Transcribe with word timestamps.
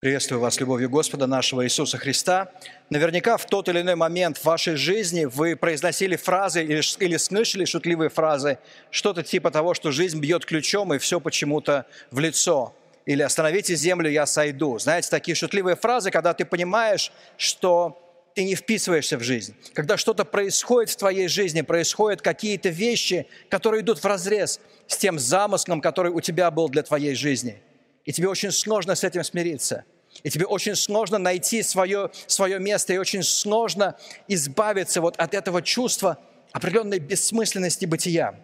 Приветствую 0.00 0.40
вас 0.40 0.58
любовью 0.58 0.90
Господа 0.90 1.28
нашего 1.28 1.64
Иисуса 1.64 1.98
Христа. 1.98 2.50
Наверняка 2.90 3.36
в 3.36 3.46
тот 3.46 3.68
или 3.68 3.82
иной 3.82 3.94
момент 3.94 4.38
в 4.38 4.44
вашей 4.44 4.74
жизни 4.74 5.24
вы 5.24 5.54
произносили 5.54 6.16
фразы 6.16 6.64
или, 6.64 6.82
или 6.98 7.16
слышали 7.16 7.64
шутливые 7.64 8.10
фразы, 8.10 8.58
что-то 8.90 9.22
типа 9.22 9.52
того, 9.52 9.74
что 9.74 9.92
жизнь 9.92 10.18
бьет 10.18 10.44
ключом 10.44 10.92
и 10.92 10.98
все 10.98 11.20
почему-то 11.20 11.86
в 12.10 12.18
лицо. 12.18 12.74
Или 13.06 13.22
«остановите 13.22 13.76
землю, 13.76 14.10
я 14.10 14.26
сойду». 14.26 14.76
Знаете, 14.80 15.08
такие 15.10 15.36
шутливые 15.36 15.76
фразы, 15.76 16.10
когда 16.10 16.34
ты 16.34 16.44
понимаешь, 16.44 17.12
что 17.36 18.01
ты 18.34 18.44
не 18.44 18.54
вписываешься 18.54 19.18
в 19.18 19.22
жизнь. 19.22 19.54
Когда 19.74 19.96
что-то 19.96 20.24
происходит 20.24 20.90
в 20.90 20.96
твоей 20.96 21.28
жизни, 21.28 21.62
происходят 21.62 22.22
какие-то 22.22 22.68
вещи, 22.68 23.26
которые 23.48 23.82
идут 23.82 23.98
в 23.98 24.04
разрез 24.04 24.60
с 24.86 24.96
тем 24.96 25.18
замыслом, 25.18 25.80
который 25.80 26.12
у 26.12 26.20
тебя 26.20 26.50
был 26.50 26.68
для 26.68 26.82
твоей 26.82 27.14
жизни. 27.14 27.62
И 28.04 28.12
тебе 28.12 28.28
очень 28.28 28.50
сложно 28.50 28.94
с 28.94 29.04
этим 29.04 29.24
смириться– 29.24 29.84
и 30.22 30.30
тебе 30.30 30.46
очень 30.46 30.76
сложно 30.76 31.18
найти 31.18 31.62
свое, 31.62 32.10
свое 32.26 32.58
место, 32.58 32.92
и 32.92 32.98
очень 32.98 33.22
сложно 33.22 33.96
избавиться 34.28 35.00
вот 35.00 35.16
от 35.16 35.34
этого 35.34 35.62
чувства 35.62 36.18
определенной 36.52 36.98
бессмысленности 36.98 37.86
бытия. 37.86 38.38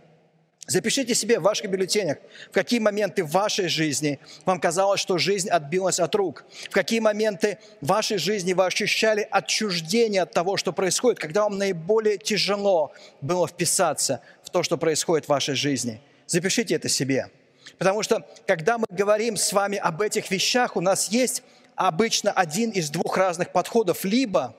Запишите 0.69 1.15
себе 1.15 1.41
в 1.41 1.45
ваших 1.45 1.71
бюллетенях, 1.71 2.19
в 2.51 2.53
какие 2.53 2.79
моменты 2.79 3.25
в 3.25 3.31
вашей 3.31 3.69
жизни 3.69 4.21
вам 4.45 4.61
казалось, 4.61 5.01
что 5.01 5.17
жизнь 5.17 5.49
отбилась 5.49 5.99
от 5.99 6.15
рук, 6.15 6.45
в 6.69 6.73
какие 6.73 7.01
моменты 7.01 7.57
в 7.81 7.87
вашей 7.87 8.19
жизни 8.19 8.53
вы 8.53 8.67
ощущали 8.67 9.27
отчуждение 9.31 10.23
от 10.23 10.33
того, 10.33 10.59
что 10.59 10.75
происходит, 10.75 11.19
когда 11.19 11.45
вам 11.45 11.57
наиболее 11.57 12.19
тяжело 12.19 12.93
было 13.23 13.49
вписаться 13.49 14.21
в 14.43 14.51
то, 14.51 14.63
что 14.63 14.77
происходит 14.77 15.25
в 15.25 15.31
вашей 15.31 15.55
жизни. 15.55 16.03
Запишите 16.27 16.75
это 16.75 16.91
себе. 16.91 17.31
Потому 17.79 18.03
что, 18.03 18.27
когда 18.47 18.77
мы 18.77 18.85
говорим 18.91 19.39
с 19.39 19.55
вами 19.55 19.79
об 19.79 20.03
этих 20.03 20.31
вещах, 20.31 20.77
у 20.77 20.83
нас 20.83 21.09
есть 21.09 21.43
обычно 21.77 22.31
один 22.31 22.73
из 22.73 22.91
двух 22.91 23.17
разных 23.17 23.53
подходов. 23.53 24.05
Либо, 24.05 24.55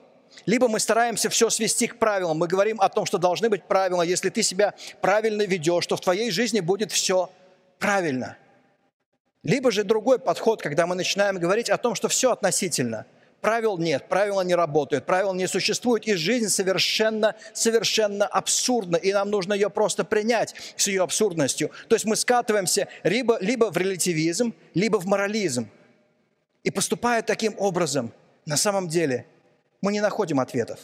либо 0.46 0.68
мы 0.68 0.80
стараемся 0.80 1.28
все 1.28 1.50
свести 1.50 1.86
к 1.86 1.98
правилам. 1.98 2.38
Мы 2.38 2.46
говорим 2.46 2.80
о 2.80 2.88
том, 2.88 3.06
что 3.06 3.18
должны 3.18 3.48
быть 3.48 3.64
правила. 3.64 4.02
Если 4.02 4.30
ты 4.30 4.42
себя 4.42 4.74
правильно 5.00 5.42
ведешь, 5.42 5.86
то 5.86 5.96
в 5.96 6.00
твоей 6.00 6.30
жизни 6.30 6.60
будет 6.60 6.92
все 6.92 7.30
правильно. 7.78 8.36
Либо 9.42 9.70
же 9.70 9.84
другой 9.84 10.18
подход, 10.18 10.60
когда 10.60 10.86
мы 10.86 10.94
начинаем 10.94 11.38
говорить 11.38 11.70
о 11.70 11.76
том, 11.78 11.94
что 11.94 12.08
все 12.08 12.30
относительно. 12.30 13.06
Правил 13.40 13.78
нет, 13.78 14.06
правила 14.08 14.42
не 14.42 14.54
работают, 14.54 15.06
правил 15.06 15.32
не 15.32 15.48
существует, 15.48 16.06
и 16.06 16.12
жизнь 16.12 16.48
совершенно, 16.48 17.34
совершенно 17.54 18.26
абсурдна, 18.26 18.96
и 18.96 19.14
нам 19.14 19.30
нужно 19.30 19.54
ее 19.54 19.70
просто 19.70 20.04
принять 20.04 20.54
с 20.76 20.88
ее 20.88 21.02
абсурдностью. 21.02 21.70
То 21.88 21.96
есть 21.96 22.04
мы 22.04 22.16
скатываемся 22.16 22.88
либо, 23.02 23.38
либо 23.40 23.70
в 23.70 23.78
релятивизм, 23.78 24.54
либо 24.74 24.98
в 24.98 25.06
морализм. 25.06 25.70
И 26.64 26.70
поступая 26.70 27.22
таким 27.22 27.54
образом, 27.56 28.12
на 28.44 28.58
самом 28.58 28.88
деле 28.88 29.24
мы 29.80 29.92
не 29.92 30.00
находим 30.00 30.40
ответов. 30.40 30.78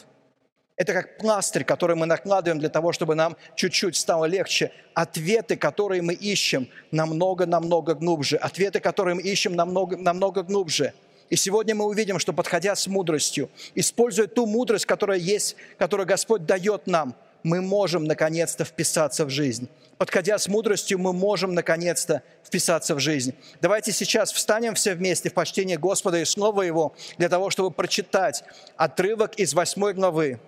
Это 0.77 0.93
как 0.93 1.17
пластырь, 1.17 1.63
который 1.63 1.95
мы 1.95 2.05
накладываем 2.05 2.59
для 2.59 2.69
того, 2.69 2.91
чтобы 2.91 3.15
нам 3.15 3.35
чуть-чуть 3.55 3.95
стало 3.95 4.25
легче. 4.25 4.71
Ответы, 4.93 5.55
которые 5.55 6.03
мы 6.03 6.13
ищем, 6.13 6.69
намного-намного 6.91 7.95
глубже. 7.95 8.37
Ответы, 8.37 8.79
которые 8.79 9.15
мы 9.15 9.23
ищем, 9.23 9.55
намного, 9.55 9.97
намного 9.97 10.43
глубже. 10.43 10.93
И 11.29 11.35
сегодня 11.35 11.73
мы 11.73 11.85
увидим, 11.85 12.19
что 12.19 12.31
подходя 12.31 12.75
с 12.75 12.85
мудростью, 12.87 13.49
используя 13.73 14.27
ту 14.27 14.45
мудрость, 14.45 14.85
которая 14.85 15.17
есть, 15.17 15.55
которую 15.79 16.07
Господь 16.07 16.45
дает 16.45 16.85
нам, 16.85 17.15
мы 17.47 17.61
можем 17.61 18.03
наконец-то 18.05 18.65
вписаться 18.65 19.25
в 19.25 19.29
жизнь 19.29 19.69
подходя 19.97 20.37
с 20.37 20.47
мудростью, 20.47 20.99
мы 20.99 21.13
можем 21.13 21.53
наконец-то 21.53 22.23
вписаться 22.45 22.95
в 22.95 22.99
жизнь. 22.99 23.33
Давайте 23.61 23.91
сейчас 23.91 24.31
встанем 24.31 24.75
все 24.75 24.93
вместе 24.93 25.29
в 25.29 25.33
почтение 25.33 25.77
Господа 25.77 26.19
и 26.19 26.25
снова 26.25 26.61
Его, 26.61 26.95
для 27.17 27.29
того, 27.29 27.49
чтобы 27.49 27.71
прочитать 27.71 28.43
отрывок 28.75 29.35
из 29.35 29.53
восьмой 29.53 29.93
главы 29.93 30.39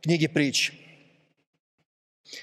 книги 0.00 0.26
притч. 0.26 0.72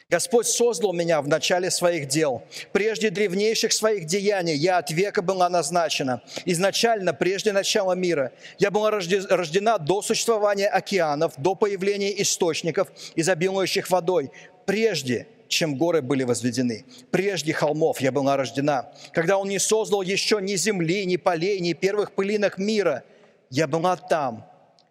Господь 0.09 0.47
создал 0.47 0.93
меня 0.93 1.21
в 1.21 1.27
начале 1.27 1.71
своих 1.71 2.07
дел. 2.07 2.43
Прежде 2.71 3.09
древнейших 3.09 3.71
своих 3.73 4.05
деяний 4.05 4.55
я 4.55 4.77
от 4.77 4.91
века 4.91 5.21
была 5.21 5.49
назначена. 5.49 6.21
Изначально, 6.45 7.13
прежде 7.13 7.51
начала 7.51 7.93
мира, 7.93 8.31
я 8.57 8.71
была 8.71 8.91
рождена 8.91 9.77
до 9.77 10.01
существования 10.01 10.67
океанов, 10.67 11.33
до 11.37 11.55
появления 11.55 12.21
источников, 12.21 12.89
изобилующих 13.15 13.89
водой. 13.89 14.31
Прежде 14.65 15.27
чем 15.47 15.77
горы 15.77 16.01
были 16.01 16.23
возведены. 16.23 16.85
Прежде 17.11 17.53
холмов 17.53 18.01
я 18.01 18.11
была 18.11 18.37
рождена, 18.37 18.91
когда 19.13 19.37
Он 19.37 19.47
не 19.47 19.59
создал 19.59 20.01
еще 20.01 20.39
ни 20.41 20.55
земли, 20.55 21.05
ни 21.05 21.15
полей, 21.15 21.59
ни 21.59 21.73
первых 21.73 22.11
пылинок 22.13 22.57
мира. 22.57 23.03
Я 23.49 23.67
была 23.67 23.95
там, 23.95 24.45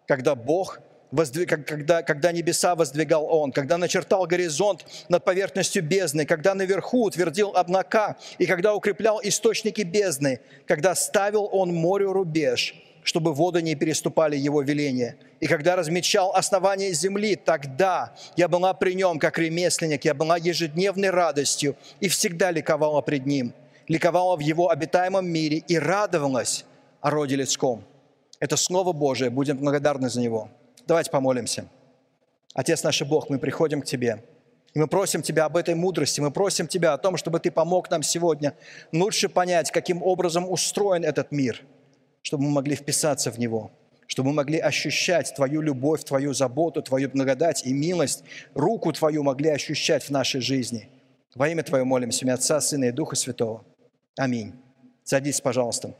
когда 0.07 0.33
Бог 0.35 0.79
когда, 1.47 2.03
когда 2.03 2.31
небеса 2.31 2.75
воздвигал 2.75 3.25
Он, 3.25 3.51
когда 3.51 3.77
начертал 3.77 4.25
горизонт 4.25 4.85
над 5.09 5.23
поверхностью 5.23 5.83
бездны, 5.83 6.25
когда 6.25 6.53
наверху 6.53 7.05
утвердил 7.05 7.55
облака 7.55 8.17
и 8.37 8.45
когда 8.45 8.75
укреплял 8.75 9.19
источники 9.23 9.81
бездны, 9.81 10.41
когда 10.65 10.95
ставил 10.95 11.49
Он 11.51 11.73
морю 11.73 12.13
рубеж– 12.13 12.75
чтобы 13.07 13.33
воды 13.33 13.61
не 13.61 13.75
переступали 13.75 14.35
его 14.35 14.61
веления. 14.61 15.15
И 15.39 15.47
когда 15.47 15.77
размечал 15.77 16.35
основание 16.35 16.91
земли, 16.91 17.37
тогда 17.37 18.13
я 18.35 18.49
была 18.49 18.73
при 18.73 18.95
нем, 18.95 19.17
как 19.17 19.37
ремесленник, 19.37 20.03
я 20.03 20.13
была 20.13 20.35
ежедневной 20.35 21.09
радостью 21.09 21.77
и 22.01 22.09
всегда 22.09 22.51
ликовала 22.51 22.99
пред 22.99 23.25
ним, 23.25 23.53
ликовала 23.87 24.35
в 24.35 24.41
его 24.41 24.69
обитаемом 24.69 25.25
мире 25.25 25.63
и 25.69 25.79
радовалась 25.79 26.65
о 26.99 27.09
роде 27.09 27.37
людском. 27.37 27.85
Это 28.41 28.57
Слово 28.57 28.91
Божие, 28.91 29.29
будем 29.29 29.57
благодарны 29.57 30.09
за 30.09 30.19
него. 30.19 30.49
Давайте 30.87 31.11
помолимся. 31.11 31.67
Отец 32.53 32.83
наш 32.83 33.01
Бог, 33.03 33.29
мы 33.29 33.37
приходим 33.37 33.81
к 33.81 33.85
Тебе, 33.85 34.23
и 34.73 34.79
мы 34.79 34.87
просим 34.87 35.21
Тебя 35.21 35.45
об 35.45 35.57
этой 35.57 35.75
мудрости, 35.75 36.21
мы 36.21 36.31
просим 36.31 36.67
Тебя 36.67 36.93
о 36.93 36.97
том, 36.97 37.17
чтобы 37.17 37.39
Ты 37.39 37.51
помог 37.51 37.89
нам 37.91 38.03
сегодня 38.03 38.53
лучше 38.91 39.29
понять, 39.29 39.71
каким 39.71 40.01
образом 40.01 40.49
устроен 40.49 41.03
этот 41.03 41.31
мир– 41.31 41.61
чтобы 42.27 42.43
мы 42.43 42.49
могли 42.49 42.75
вписаться 42.75 43.31
в 43.31 43.39
него, 43.39 43.71
чтобы 44.05 44.29
мы 44.29 44.35
могли 44.35 44.59
ощущать 44.59 45.33
Твою 45.33 45.61
любовь, 45.61 46.03
Твою 46.03 46.33
заботу, 46.33 46.81
Твою 46.81 47.09
благодать 47.09 47.65
и 47.65 47.71
милость, 47.71 48.25
руку 48.53 48.91
Твою 48.91 49.23
могли 49.23 49.49
ощущать 49.49 50.03
в 50.03 50.09
нашей 50.09 50.41
жизни. 50.41 50.89
Во 51.35 51.47
имя 51.47 51.63
Твое 51.63 51.85
молимся, 51.85 52.25
имя 52.25 52.33
Отца, 52.33 52.59
Сына 52.59 52.85
и 52.85 52.91
Духа 52.91 53.15
Святого. 53.15 53.63
Аминь. 54.17 54.53
Садись, 55.05 55.39
пожалуйста. 55.39 55.95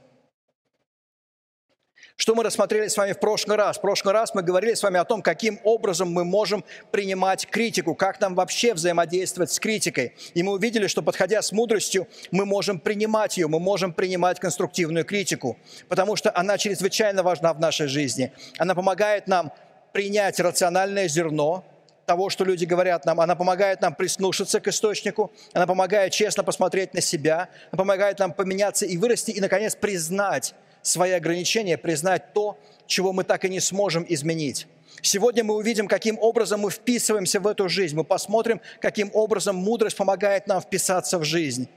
Что 2.19 2.33
мы 2.33 2.43
рассмотрели 2.43 2.87
с 2.87 2.97
вами 2.97 3.13
в 3.13 3.19
прошлый 3.19 3.57
раз? 3.57 3.77
В 3.77 3.81
прошлый 3.81 4.11
раз 4.11 4.33
мы 4.33 4.41
говорили 4.41 4.73
с 4.73 4.81
вами 4.81 4.99
о 4.99 5.05
том, 5.05 5.21
каким 5.21 5.59
образом 5.63 6.11
мы 6.11 6.25
можем 6.25 6.65
принимать 6.89 7.45
критику, 7.45 7.93
как 7.93 8.19
нам 8.19 8.33
вообще 8.33 8.73
взаимодействовать 8.73 9.51
с 9.51 9.59
критикой. 9.59 10.15
И 10.33 10.41
мы 10.41 10.53
увидели, 10.53 10.87
что 10.87 11.03
подходя 11.03 11.43
с 11.43 11.51
мудростью, 11.51 12.07
мы 12.31 12.45
можем 12.45 12.79
принимать 12.79 13.37
ее, 13.37 13.47
мы 13.47 13.59
можем 13.59 13.93
принимать 13.93 14.39
конструктивную 14.39 15.05
критику, 15.05 15.59
потому 15.89 16.15
что 16.15 16.35
она 16.35 16.57
чрезвычайно 16.57 17.21
важна 17.21 17.53
в 17.53 17.59
нашей 17.59 17.85
жизни. 17.85 18.33
Она 18.57 18.73
помогает 18.73 19.27
нам 19.27 19.53
принять 19.93 20.39
рациональное 20.39 21.07
зерно, 21.07 21.65
того, 22.07 22.29
что 22.29 22.45
люди 22.45 22.65
говорят 22.65 23.05
нам. 23.05 23.19
Она 23.19 23.35
помогает 23.35 23.81
нам 23.81 23.93
прислушаться 23.93 24.59
к 24.59 24.67
источнику, 24.69 25.31
она 25.53 25.67
помогает 25.67 26.13
честно 26.13 26.43
посмотреть 26.43 26.95
на 26.95 27.01
себя, 27.01 27.49
она 27.71 27.77
помогает 27.77 28.17
нам 28.17 28.33
поменяться 28.33 28.85
и 28.85 28.97
вырасти, 28.97 29.31
и, 29.31 29.41
наконец, 29.41 29.75
признать 29.75 30.55
свои 30.87 31.11
ограничения, 31.11 31.77
признать 31.77 32.33
то, 32.33 32.57
чего 32.85 33.13
мы 33.13 33.23
так 33.23 33.45
и 33.45 33.49
не 33.49 33.59
сможем 33.59 34.05
изменить. 34.07 34.67
Сегодня 35.01 35.43
мы 35.43 35.55
увидим, 35.55 35.87
каким 35.87 36.17
образом 36.19 36.61
мы 36.61 36.71
вписываемся 36.71 37.39
в 37.39 37.47
эту 37.47 37.69
жизнь. 37.69 37.95
Мы 37.95 38.03
посмотрим, 38.03 38.61
каким 38.79 39.11
образом 39.13 39.55
мудрость 39.55 39.95
помогает 39.95 40.47
нам 40.47 40.61
вписаться 40.61 41.19
в 41.19 41.23
жизнь. 41.23 41.69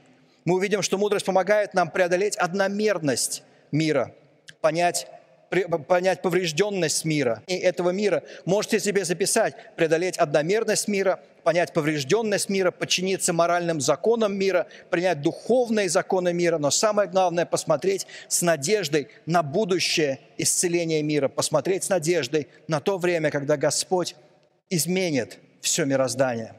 Мы 0.43 0.55
увидим, 0.55 0.81
что 0.81 0.97
мудрость 0.97 1.25
помогает 1.25 1.73
нам 1.73 1.91
преодолеть 1.91 2.35
одномерность 2.35 3.43
мира, 3.71 4.13
понять 4.59 5.07
понять 5.87 6.21
поврежденность 6.21 7.03
мира 7.03 7.43
и 7.45 7.55
этого 7.55 7.89
мира. 7.89 8.23
Можете 8.45 8.79
себе 8.79 9.03
записать, 9.03 9.53
преодолеть 9.75 10.17
одномерность 10.17 10.87
мира, 10.87 11.19
понять 11.43 11.73
поврежденность 11.73 12.49
мира, 12.49 12.71
подчиниться 12.71 13.33
моральным 13.33 13.81
законам 13.81 14.35
мира, 14.35 14.67
принять 14.89 15.21
духовные 15.21 15.89
законы 15.89 16.33
мира, 16.33 16.57
но 16.57 16.71
самое 16.71 17.09
главное– 17.09 17.45
посмотреть 17.47 18.07
с 18.27 18.41
надеждой 18.41 19.07
на 19.25 19.43
будущее 19.43 20.19
исцеление 20.37 21.03
мира, 21.03 21.27
посмотреть 21.27 21.83
с 21.83 21.89
надеждой 21.89 22.47
на 22.67 22.79
то 22.79 22.97
время, 22.97 23.31
когда 23.31 23.57
Господь 23.57 24.15
изменит 24.69 25.39
все 25.61 25.85
мироздание. 25.85 26.53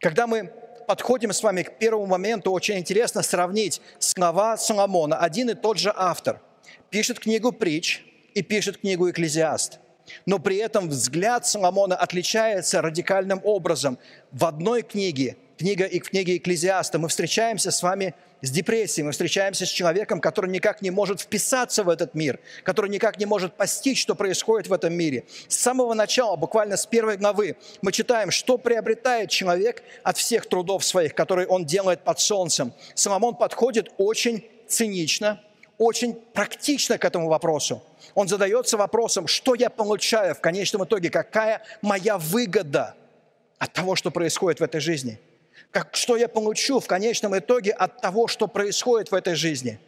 Когда 0.00 0.26
мы 0.26 0.52
подходим 0.86 1.32
с 1.32 1.42
вами 1.42 1.62
к 1.62 1.78
первому 1.78 2.06
моменту, 2.06 2.52
очень 2.52 2.78
интересно 2.78 3.22
сравнить 3.22 3.80
слова 3.98 4.56
Соломона, 4.56 5.18
один 5.18 5.50
и 5.50 5.54
тот 5.54 5.78
же 5.78 5.92
автор– 5.96 6.40
пишет 6.90 7.20
книгу 7.20 7.52
«Притч» 7.52 8.02
и 8.34 8.42
пишет 8.42 8.78
книгу 8.78 9.08
«Экклезиаст». 9.08 9.78
Но 10.26 10.38
при 10.38 10.56
этом 10.56 10.88
взгляд 10.88 11.46
Соломона 11.46 11.96
отличается 11.96 12.82
радикальным 12.82 13.40
образом. 13.44 13.98
В 14.32 14.44
одной 14.44 14.82
книге, 14.82 15.36
книга, 15.58 15.86
в 15.88 16.08
книге 16.08 16.36
Экклезиаста, 16.36 16.98
мы 16.98 17.08
встречаемся 17.08 17.70
с 17.70 17.82
вами 17.82 18.14
с 18.42 18.50
депрессией, 18.50 19.04
мы 19.04 19.12
встречаемся 19.12 19.66
с 19.66 19.68
человеком, 19.68 20.20
который 20.20 20.50
никак 20.50 20.82
не 20.82 20.90
может 20.90 21.20
вписаться 21.20 21.84
в 21.84 21.88
этот 21.88 22.14
мир, 22.14 22.40
который 22.62 22.90
никак 22.90 23.18
не 23.18 23.26
может 23.26 23.56
постичь, 23.56 24.00
что 24.00 24.14
происходит 24.14 24.68
в 24.68 24.72
этом 24.72 24.94
мире. 24.94 25.24
С 25.48 25.56
самого 25.56 25.94
начала, 25.94 26.36
буквально 26.36 26.76
с 26.76 26.86
первой 26.86 27.16
главы, 27.16 27.56
мы 27.82 27.92
читаем, 27.92 28.30
что 28.30 28.56
приобретает 28.56 29.30
человек 29.30 29.82
от 30.02 30.16
всех 30.16 30.48
трудов 30.48 30.84
своих, 30.84 31.14
которые 31.14 31.46
он 31.48 31.64
делает 31.64 32.02
под 32.02 32.18
солнцем. 32.20 32.72
Соломон 32.94 33.36
подходит 33.36 33.92
очень 33.98 34.48
цинично, 34.66 35.40
очень 35.80 36.14
практично 36.14 36.98
к 36.98 37.04
этому 37.04 37.28
вопросу. 37.28 37.82
Он 38.14 38.28
задается 38.28 38.76
вопросом, 38.76 39.26
что 39.26 39.54
я 39.56 39.68
получаю 39.70 40.36
в 40.36 40.40
конечном 40.40 40.84
итоге, 40.84 41.10
какая 41.10 41.62
моя 41.82 42.18
выгода 42.18 42.94
от 43.58 43.72
того, 43.72 43.96
что 43.96 44.12
происходит 44.12 44.60
в 44.60 44.62
этой 44.62 44.80
жизни– 44.80 45.18
как, 45.70 45.94
что 45.94 46.16
я 46.16 46.28
получу 46.28 46.80
в 46.80 46.86
конечном 46.86 47.38
итоге 47.38 47.72
от 47.72 48.00
того, 48.00 48.26
что 48.26 48.48
происходит 48.48 49.10
в 49.10 49.14
этой 49.14 49.34
жизни. 49.34 49.78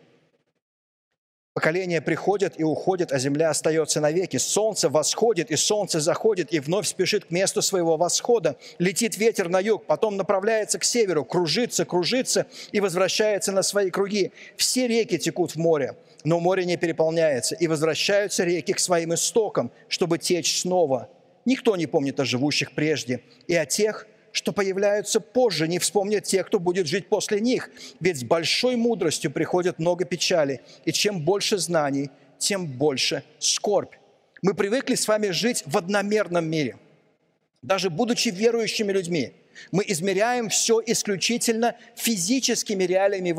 Поколения 1.54 2.00
приходят 2.00 2.58
и 2.58 2.64
уходят, 2.64 3.12
а 3.12 3.19
земля 3.19 3.50
остается 3.50 4.00
навеки. 4.00 4.38
Солнце 4.38 4.88
восходит, 4.88 5.50
и 5.50 5.56
солнце 5.56 6.00
заходит, 6.00 6.50
и 6.50 6.60
вновь 6.60 6.87
спешит 6.87 7.26
к 7.26 7.31
месту 7.31 7.60
своего 7.60 7.99
восхода. 7.99 8.56
Летит 8.78 9.19
ветер 9.19 9.50
на 9.50 9.60
юг, 9.60 9.84
потом 9.84 10.16
направляется 10.16 10.78
к 10.78 10.84
северу, 10.84 11.26
кружится, 11.26 11.84
кружится 11.84 12.46
и 12.72 12.81
возвращается 12.81 13.52
на 13.52 13.62
свои 13.62 13.90
круги. 13.90 14.32
Все 14.56 14.88
реки 14.88 15.19
текут 15.19 15.50
в 15.50 15.56
море, 15.56 15.96
но 16.25 16.40
море 16.40 16.64
не 16.64 16.78
переполняется, 16.78 17.54
и 17.54 17.66
возвращаются 17.66 18.44
реки 18.44 18.72
к 18.72 18.78
своим 18.78 19.12
истокам, 19.12 19.70
чтобы 19.88 20.16
течь 20.16 20.58
снова. 20.58 21.10
Никто 21.44 21.76
не 21.76 21.87
помнит 21.87 22.19
о 22.19 22.25
живущих 22.25 22.75
прежде 22.75 23.20
и 23.46 23.54
о 23.54 23.66
тех, 23.66 24.06
что 24.32 24.52
появляются 24.52 25.20
позже, 25.20 25.69
не 25.69 25.79
вспомнят 25.79 26.25
те, 26.25 26.43
кто 26.43 26.58
будет 26.58 26.87
жить 26.87 27.08
после 27.08 27.40
них. 27.40 27.70
Ведь 28.00 28.19
с 28.19 28.25
большой 28.25 28.76
мудростью 28.76 29.31
приходит 29.31 29.79
много 29.79 30.05
печали, 30.05 30.62
и 30.84 30.93
чем 30.93 31.20
больше 31.20 31.58
знаний, 31.58 32.11
тем 32.38 32.67
больше 32.67 33.23
скорбь. 33.38 33.94
Мы 34.40 34.55
привыкли 34.55 34.96
с 34.96 35.06
вами 35.06 35.29
жить 35.29 35.62
в 35.67 35.76
одномерном 35.79 36.49
мире. 36.49 36.76
Даже 37.62 37.90
будучи 37.90 38.31
верующими 38.31 38.90
людьми, 38.90 39.34
мы 39.70 39.84
измеряем 39.87 40.49
все 40.49 40.82
исключительно 40.85 41.76
физическими 41.94 42.82
реалиями 42.85 43.31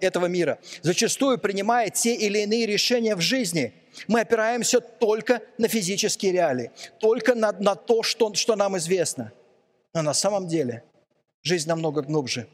этого 0.00 0.26
мира, 0.26 0.58
зачастую 0.82 1.38
принимая 1.38 1.90
те 1.90 2.14
или 2.14 2.40
иные 2.40 2.66
решения 2.66 3.16
в 3.16 3.20
жизни. 3.20 3.72
Мы 4.06 4.20
опираемся 4.20 4.80
только 4.80 5.40
на 5.58 5.66
физические 5.66 6.32
реалии, 6.32 6.70
только 7.00 7.34
на, 7.34 7.52
на 7.52 7.74
то, 7.74 8.02
что, 8.02 8.32
что 8.34 8.54
нам 8.54 8.76
известно– 8.76 9.32
но 9.94 10.02
на 10.02 10.12
самом 10.12 10.48
деле 10.48 10.82
жизнь 11.42 11.68
намного 11.68 12.02
глубже. 12.02 12.48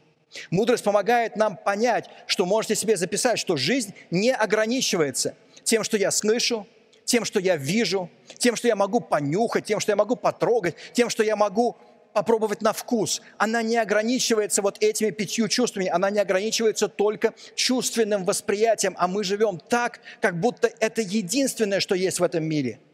Мудрость 0.49 0.83
помогает 0.83 1.35
нам 1.35 1.57
понять, 1.57 2.09
что 2.27 2.45
можете 2.45 2.75
себе 2.75 2.95
записать, 2.95 3.37
что 3.37 3.57
жизнь 3.57 3.93
не 4.11 4.31
ограничивается 4.31 5.35
тем, 5.63 5.83
что 5.83 5.97
я 5.97 6.11
слышу, 6.11 6.65
тем, 7.03 7.25
что 7.25 7.39
я 7.39 7.57
вижу, 7.57 8.09
тем, 8.37 8.55
что 8.55 8.67
я 8.67 8.75
могу 8.75 9.01
понюхать, 9.01 9.65
тем, 9.65 9.79
что 9.81 9.91
я 9.91 9.95
могу 9.97 10.15
потрогать, 10.15 10.75
тем, 10.93 11.09
что 11.09 11.23
я 11.23 11.35
могу 11.35 11.75
попробовать 12.13 12.61
на 12.61 12.71
вкус. 12.73 13.21
Она 13.37 13.61
не 13.61 13.77
ограничивается 13.77 14.61
вот 14.61 14.77
этими 14.81 15.09
пятью 15.09 15.47
чувствами, 15.47 15.87
она 15.87 16.09
не 16.09 16.19
ограничивается 16.19 16.87
только 16.87 17.33
чувственным 17.55 18.23
восприятием, 18.23 18.95
а 18.97 19.07
мы 19.07 19.23
живем 19.23 19.59
так, 19.59 19.99
как 20.21 20.39
будто 20.39 20.71
это 20.79 21.01
единственное, 21.01 21.79
что 21.79 21.95
есть 21.95 22.19
в 22.19 22.23
этом 22.23 22.43
мире– 22.43 22.79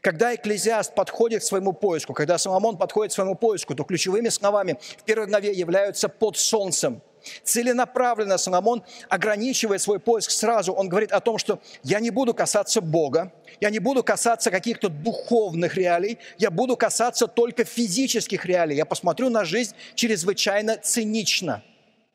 когда 0.00 0.34
Экклезиаст 0.34 0.94
подходит 0.94 1.42
к 1.42 1.44
своему 1.44 1.72
поиску, 1.72 2.12
когда 2.12 2.38
Соломон 2.38 2.76
подходит 2.76 3.12
к 3.12 3.14
своему 3.14 3.34
поиску, 3.34 3.74
то 3.74 3.84
ключевыми 3.84 4.28
словами 4.28 4.78
в 4.98 5.04
первой 5.04 5.26
главе 5.26 5.52
являются 5.52 6.08
«под 6.08 6.36
солнцем». 6.36 7.02
Целенаправленно 7.42 8.38
Соломон 8.38 8.84
ограничивает 9.08 9.82
свой 9.82 9.98
поиск 9.98 10.30
сразу. 10.30 10.72
Он 10.72 10.88
говорит 10.88 11.10
о 11.10 11.18
том, 11.18 11.38
что 11.38 11.60
я 11.82 11.98
не 11.98 12.10
буду 12.10 12.34
касаться 12.34 12.80
Бога, 12.80 13.32
я 13.60 13.70
не 13.70 13.80
буду 13.80 14.04
касаться 14.04 14.52
каких-то 14.52 14.88
духовных 14.88 15.74
реалий, 15.76 16.18
я 16.38 16.52
буду 16.52 16.76
касаться 16.76 17.26
только 17.26 17.64
физических 17.64 18.44
реалий. 18.46 18.76
Я 18.76 18.84
посмотрю 18.84 19.28
на 19.28 19.44
жизнь 19.44 19.74
чрезвычайно 19.96 20.76
цинично, 20.76 21.64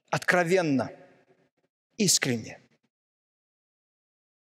откровенно, 0.10 0.92
искренне. 1.98 2.60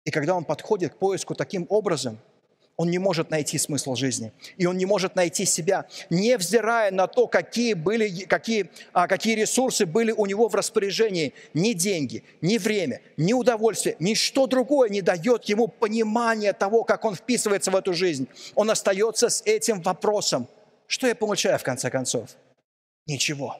И 0.05 0.11
когда 0.11 0.35
он 0.35 0.45
подходит 0.45 0.95
к 0.95 0.99
поиску 0.99 1.35
таким 1.35 1.67
образом– 1.69 2.19
он 2.77 2.91
не 2.91 2.99
может 2.99 3.31
найти 3.31 3.59
смысл 3.59 3.95
жизни, 3.95 4.33
и 4.57 4.67
он 4.67 4.77
не 4.77 4.87
может 4.87 5.15
найти 5.15 5.45
себя, 5.45 5.87
невзирая 6.11 6.91
на 6.91 7.07
то, 7.07 7.27
какие, 7.27 7.75
были, 7.75 8.25
какие, 8.25 8.71
а, 8.93 9.07
какие 9.07 9.37
ресурсы 9.37 9.87
были 9.87 10.13
у 10.13 10.27
него 10.27 10.49
в 10.49 10.55
распоряжении. 10.55 11.35
Ни 11.55 11.73
деньги, 11.73 12.25
ни 12.41 12.59
время, 12.59 13.01
ни 13.17 13.33
удовольствие, 13.33 13.97
ничто 14.01 14.47
другое 14.47 14.89
не 14.89 15.03
дает 15.03 15.45
ему 15.45 15.69
понимания 15.69 16.53
того, 16.53 16.85
как 16.85 17.05
он 17.05 17.15
вписывается 17.15 17.71
в 17.71 17.77
эту 17.77 17.95
жизнь. 17.95 18.29
Он 18.55 18.71
остается 18.71 19.29
с 19.29 19.43
этим 19.43 19.81
вопросом. 19.81 20.49
Что 20.87 21.07
я 21.07 21.15
получаю 21.15 21.59
в 21.59 21.63
конце 21.63 21.91
концов? 21.91 22.31
Ничего. 23.07 23.57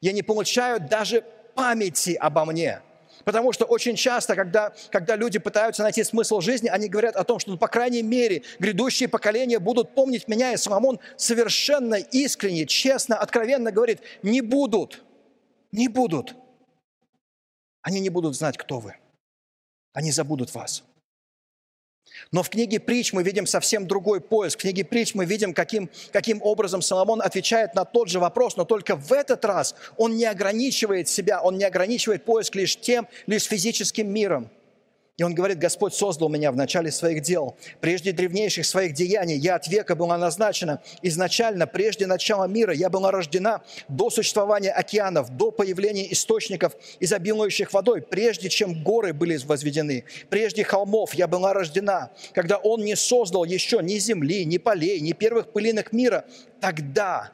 Я 0.00 0.12
не 0.12 0.22
получаю 0.22 0.80
даже 0.80 1.24
памяти 1.54 2.16
обо 2.20 2.44
мне– 2.44 2.80
Потому 3.24 3.52
что 3.52 3.64
очень 3.64 3.96
часто, 3.96 4.34
когда, 4.34 4.74
когда 4.90 5.16
люди 5.16 5.38
пытаются 5.38 5.82
найти 5.82 6.04
смысл 6.04 6.40
жизни, 6.40 6.68
они 6.68 6.88
говорят 6.88 7.16
о 7.16 7.24
том, 7.24 7.38
что, 7.38 7.52
ну, 7.52 7.58
по 7.58 7.68
крайней 7.68 8.02
мере, 8.02 8.42
грядущие 8.58 9.08
поколения 9.08 9.58
будут 9.58 9.94
помнить 9.94 10.28
меня. 10.28 10.52
И 10.52 10.56
Соломон 10.56 11.00
совершенно 11.16 11.94
искренне, 11.94 12.66
честно, 12.66 13.16
откровенно 13.16 13.72
говорит, 13.72 14.00
не 14.22 14.40
будут, 14.40 15.02
не 15.72 15.88
будут. 15.88 16.34
Они 17.82 18.00
не 18.00 18.10
будут 18.10 18.36
знать, 18.36 18.56
кто 18.56 18.78
вы. 18.78 18.96
Они 19.92 20.10
забудут 20.10 20.54
вас. 20.54 20.84
Но 22.32 22.42
в 22.42 22.50
книге 22.50 22.80
притч 22.80 23.12
мы 23.12 23.22
видим 23.22 23.46
совсем 23.46 23.86
другой 23.86 24.20
поиск. 24.20 24.58
В 24.58 24.62
книге 24.62 24.84
притч 24.84 25.14
мы 25.14 25.24
видим, 25.24 25.54
каким, 25.54 25.90
каким 26.12 26.42
образом 26.42 26.82
Соломон 26.82 27.22
отвечает 27.22 27.74
на 27.74 27.84
тот 27.84 28.08
же 28.08 28.20
вопрос, 28.20 28.56
но 28.56 28.64
только 28.64 28.96
в 28.96 29.12
этот 29.12 29.44
раз 29.44 29.74
он 29.96 30.16
не 30.16 30.24
ограничивает 30.24 31.08
себя, 31.08 31.40
он 31.40 31.58
не 31.58 31.64
ограничивает 31.64 32.24
поиск 32.24 32.54
лишь 32.54 32.76
тем, 32.76 33.08
лишь 33.26 33.44
физическим 33.44 34.12
миром– 34.12 34.50
и 35.16 35.22
он 35.22 35.32
говорит, 35.32 35.58
Господь 35.58 35.94
создал 35.94 36.28
меня 36.28 36.50
в 36.50 36.56
начале 36.56 36.90
своих 36.90 37.22
дел. 37.22 37.56
Прежде 37.80 38.10
древнейших 38.10 38.66
своих 38.66 38.94
деяний 38.94 39.36
я 39.36 39.54
от 39.54 39.68
века 39.68 39.94
была 39.94 40.18
назначена. 40.18 40.82
Изначально, 41.02 41.68
прежде 41.68 42.08
начала 42.08 42.48
мира, 42.48 42.74
я 42.74 42.90
была 42.90 43.12
рождена 43.12 43.62
до 43.86 44.10
существования 44.10 44.72
океанов, 44.72 45.30
до 45.30 45.52
появления 45.52 46.12
источников, 46.12 46.74
изобилующих 46.98 47.72
водой, 47.72 48.02
прежде 48.02 48.48
чем 48.48 48.82
горы 48.82 49.12
были 49.12 49.36
возведены. 49.36 50.04
Прежде 50.30 50.64
холмов 50.64 51.14
я 51.14 51.28
была 51.28 51.52
рождена. 51.52 52.10
Когда 52.32 52.56
Он 52.56 52.84
не 52.84 52.96
создал 52.96 53.44
еще 53.44 53.80
ни 53.82 53.98
земли, 53.98 54.44
ни 54.44 54.58
полей, 54.58 54.98
ни 54.98 55.12
первых 55.12 55.52
пылинок 55.52 55.92
мира, 55.92 56.24
тогда 56.60 57.30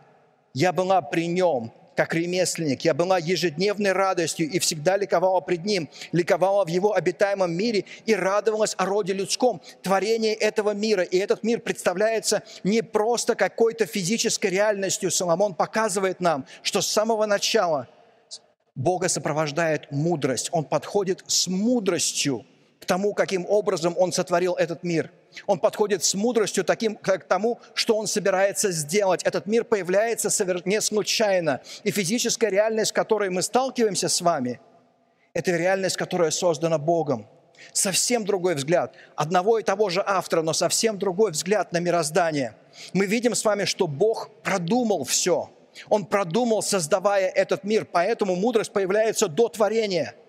я 0.52 0.74
была 0.74 1.00
при 1.00 1.28
Нем 1.28 1.72
как 2.00 2.14
ремесленник. 2.14 2.80
Я 2.80 2.94
была 2.94 3.18
ежедневной 3.18 3.92
радостью 3.92 4.48
и 4.48 4.58
всегда 4.58 4.96
ликовала 4.96 5.40
пред 5.40 5.66
Ним, 5.66 5.90
ликовала 6.12 6.64
в 6.64 6.68
Его 6.68 6.94
обитаемом 6.94 7.52
мире 7.52 7.84
и 8.06 8.14
радовалась 8.14 8.74
о 8.78 8.86
роде 8.86 9.12
людском, 9.12 9.60
творении 9.82 10.32
этого 10.32 10.70
мира. 10.70 11.02
И 11.02 11.18
этот 11.18 11.42
мир 11.42 11.60
представляется 11.60 12.42
не 12.64 12.82
просто 12.82 13.34
какой-то 13.34 13.84
физической 13.84 14.46
реальностью. 14.46 15.10
Соломон 15.10 15.52
показывает 15.52 16.20
нам, 16.20 16.46
что 16.62 16.80
с 16.80 16.86
самого 16.86 17.26
начала 17.26 17.86
Бога 18.74 19.10
сопровождает 19.10 19.92
мудрость. 19.92 20.48
Он 20.52 20.64
подходит 20.64 21.22
с 21.26 21.48
мудростью 21.48 22.46
к 22.80 22.86
тому, 22.86 23.12
каким 23.12 23.44
образом 23.46 23.94
Он 23.98 24.10
сотворил 24.10 24.54
этот 24.54 24.84
мир– 24.84 25.10
он 25.46 25.58
подходит 25.58 26.04
с 26.04 26.14
мудростью 26.14 26.64
таким, 26.64 26.96
к 26.96 27.24
тому, 27.24 27.60
что 27.74 27.96
он 27.96 28.06
собирается 28.06 28.70
сделать. 28.72 29.22
Этот 29.22 29.46
мир 29.46 29.64
появляется 29.64 30.30
не 30.64 30.80
случайно. 30.80 31.60
И 31.84 31.90
физическая 31.90 32.50
реальность, 32.50 32.90
с 32.90 32.92
которой 32.92 33.30
мы 33.30 33.42
сталкиваемся 33.42 34.08
с 34.08 34.20
вами, 34.20 34.60
это 35.32 35.52
реальность, 35.52 35.96
которая 35.96 36.30
создана 36.30 36.78
Богом. 36.78 37.26
Совсем 37.72 38.24
другой 38.24 38.54
взгляд. 38.54 38.94
Одного 39.16 39.58
и 39.58 39.62
того 39.62 39.90
же 39.90 40.02
автора, 40.04 40.42
но 40.42 40.52
совсем 40.52 40.98
другой 40.98 41.30
взгляд 41.32 41.72
на 41.72 41.78
мироздание. 41.78 42.56
Мы 42.92 43.06
видим 43.06 43.34
с 43.34 43.44
вами, 43.44 43.64
что 43.64 43.86
Бог 43.86 44.30
продумал 44.42 45.04
все. 45.04 45.50
Он 45.88 46.04
продумал, 46.04 46.62
создавая 46.62 47.28
этот 47.28 47.64
мир. 47.64 47.86
Поэтому 47.90 48.34
мудрость 48.34 48.72
появляется 48.72 49.28
до 49.28 49.48
творения– 49.48 50.14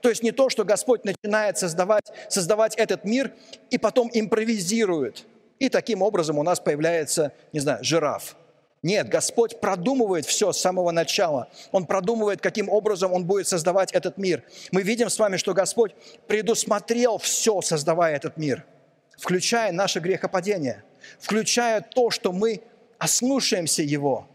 то 0.00 0.08
есть 0.08 0.22
не 0.22 0.32
то, 0.32 0.48
что 0.48 0.64
Господь 0.64 1.04
начинает 1.04 1.58
создавать, 1.58 2.12
создавать 2.28 2.76
этот 2.76 3.04
мир 3.04 3.32
и 3.70 3.78
потом 3.78 4.10
импровизирует. 4.12 5.26
И 5.58 5.68
таким 5.68 6.02
образом 6.02 6.38
у 6.38 6.42
нас 6.42 6.60
появляется, 6.60 7.32
не 7.52 7.60
знаю, 7.60 7.82
жираф. 7.82 8.36
Нет, 8.82 9.08
Господь 9.08 9.60
продумывает 9.60 10.24
все 10.24 10.52
с 10.52 10.60
самого 10.60 10.92
начала. 10.92 11.48
Он 11.72 11.84
продумывает, 11.84 12.40
каким 12.40 12.68
образом 12.68 13.12
Он 13.12 13.24
будет 13.24 13.48
создавать 13.48 13.92
этот 13.92 14.18
мир. 14.18 14.44
Мы 14.70 14.82
видим 14.82 15.10
с 15.10 15.18
вами, 15.18 15.36
что 15.36 15.52
Господь 15.52 15.94
предусмотрел 16.28 17.18
все, 17.18 17.60
создавая 17.60 18.14
этот 18.14 18.36
мир, 18.36 18.64
включая 19.16 19.72
наше 19.72 19.98
грехопадение. 19.98 20.84
включая 21.18 21.80
то, 21.80 22.10
что 22.10 22.32
мы 22.32 22.60
ослушаемся 22.98 23.82
Его. 23.82 24.27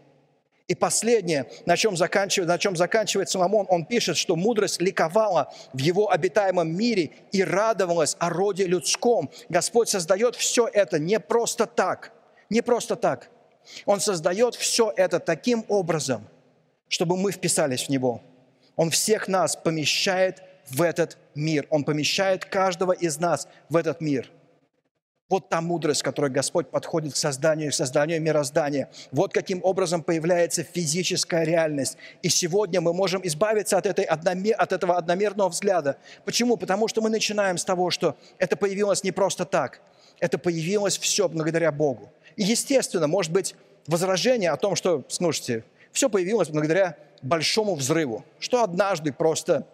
И 0.66 0.74
последнее, 0.74 1.50
на 1.66 1.76
чем, 1.76 1.94
заканчивает, 1.94 2.48
на 2.48 2.58
чем 2.58 2.74
заканчивает 2.74 3.28
Соломон, 3.28 3.66
он 3.68 3.84
пишет, 3.84 4.16
что 4.16 4.34
мудрость 4.34 4.80
ликовала 4.80 5.52
в 5.74 5.78
его 5.78 6.10
обитаемом 6.10 6.74
мире 6.74 7.10
и 7.32 7.44
радовалась 7.44 8.16
о 8.18 8.30
роде 8.30 8.66
людском. 8.66 9.30
Господь 9.50 9.90
создает 9.90 10.36
все 10.36 10.66
это 10.66 10.98
не 10.98 11.20
просто 11.20 11.66
так, 11.66 12.12
не 12.48 12.62
просто 12.62 12.96
так. 12.96 13.30
Он 13.84 14.00
создает 14.00 14.54
все 14.54 14.92
это 14.96 15.20
таким 15.20 15.66
образом, 15.68 16.26
чтобы 16.88 17.16
мы 17.18 17.30
вписались 17.32 17.84
в 17.84 17.88
Него. 17.90 18.22
Он 18.76 18.90
всех 18.90 19.28
нас 19.28 19.56
помещает 19.56 20.42
в 20.70 20.80
этот 20.80 21.18
мир. 21.34 21.66
Он 21.68 21.84
помещает 21.84 22.46
каждого 22.46 22.92
из 22.92 23.18
нас 23.18 23.48
в 23.68 23.76
этот 23.76 24.00
мир. 24.00 24.30
Вот 25.30 25.48
та 25.48 25.62
мудрость, 25.62 26.02
которой 26.02 26.30
Господь 26.30 26.68
подходит 26.68 27.14
к 27.14 27.16
созданию, 27.16 27.70
к 27.70 27.74
созданию 27.74 28.20
мироздания. 28.20 28.90
Вот 29.10 29.32
каким 29.32 29.60
образом 29.64 30.02
появляется 30.02 30.64
физическая 30.64 31.44
реальность. 31.44 31.96
И 32.20 32.28
сегодня 32.28 32.82
мы 32.82 32.92
можем 32.92 33.22
избавиться 33.24 33.78
от, 33.78 33.86
этой 33.86 34.04
одномер, 34.04 34.54
от 34.58 34.72
этого 34.72 34.98
одномерного 34.98 35.48
взгляда. 35.48 35.96
Почему? 36.26 36.58
Потому 36.58 36.88
что 36.88 37.00
мы 37.00 37.08
начинаем 37.08 37.56
с 37.56 37.64
того, 37.64 37.90
что 37.90 38.16
это 38.38 38.56
появилось 38.56 39.02
не 39.02 39.12
просто 39.12 39.46
так. 39.46 39.80
Это 40.20 40.36
появилось 40.36 40.98
все 40.98 41.26
благодаря 41.26 41.72
Богу. 41.72 42.12
И 42.36 42.42
естественно, 42.42 43.06
может 43.06 43.32
быть 43.32 43.54
возражение 43.86 44.50
о 44.50 44.58
том, 44.58 44.76
что, 44.76 45.04
слушайте, 45.08 45.64
все 45.90 46.10
появилось 46.10 46.48
благодаря 46.48 46.98
большому 47.22 47.74
взрыву, 47.74 48.24
что 48.38 48.62
однажды 48.62 49.12
просто 49.12 49.66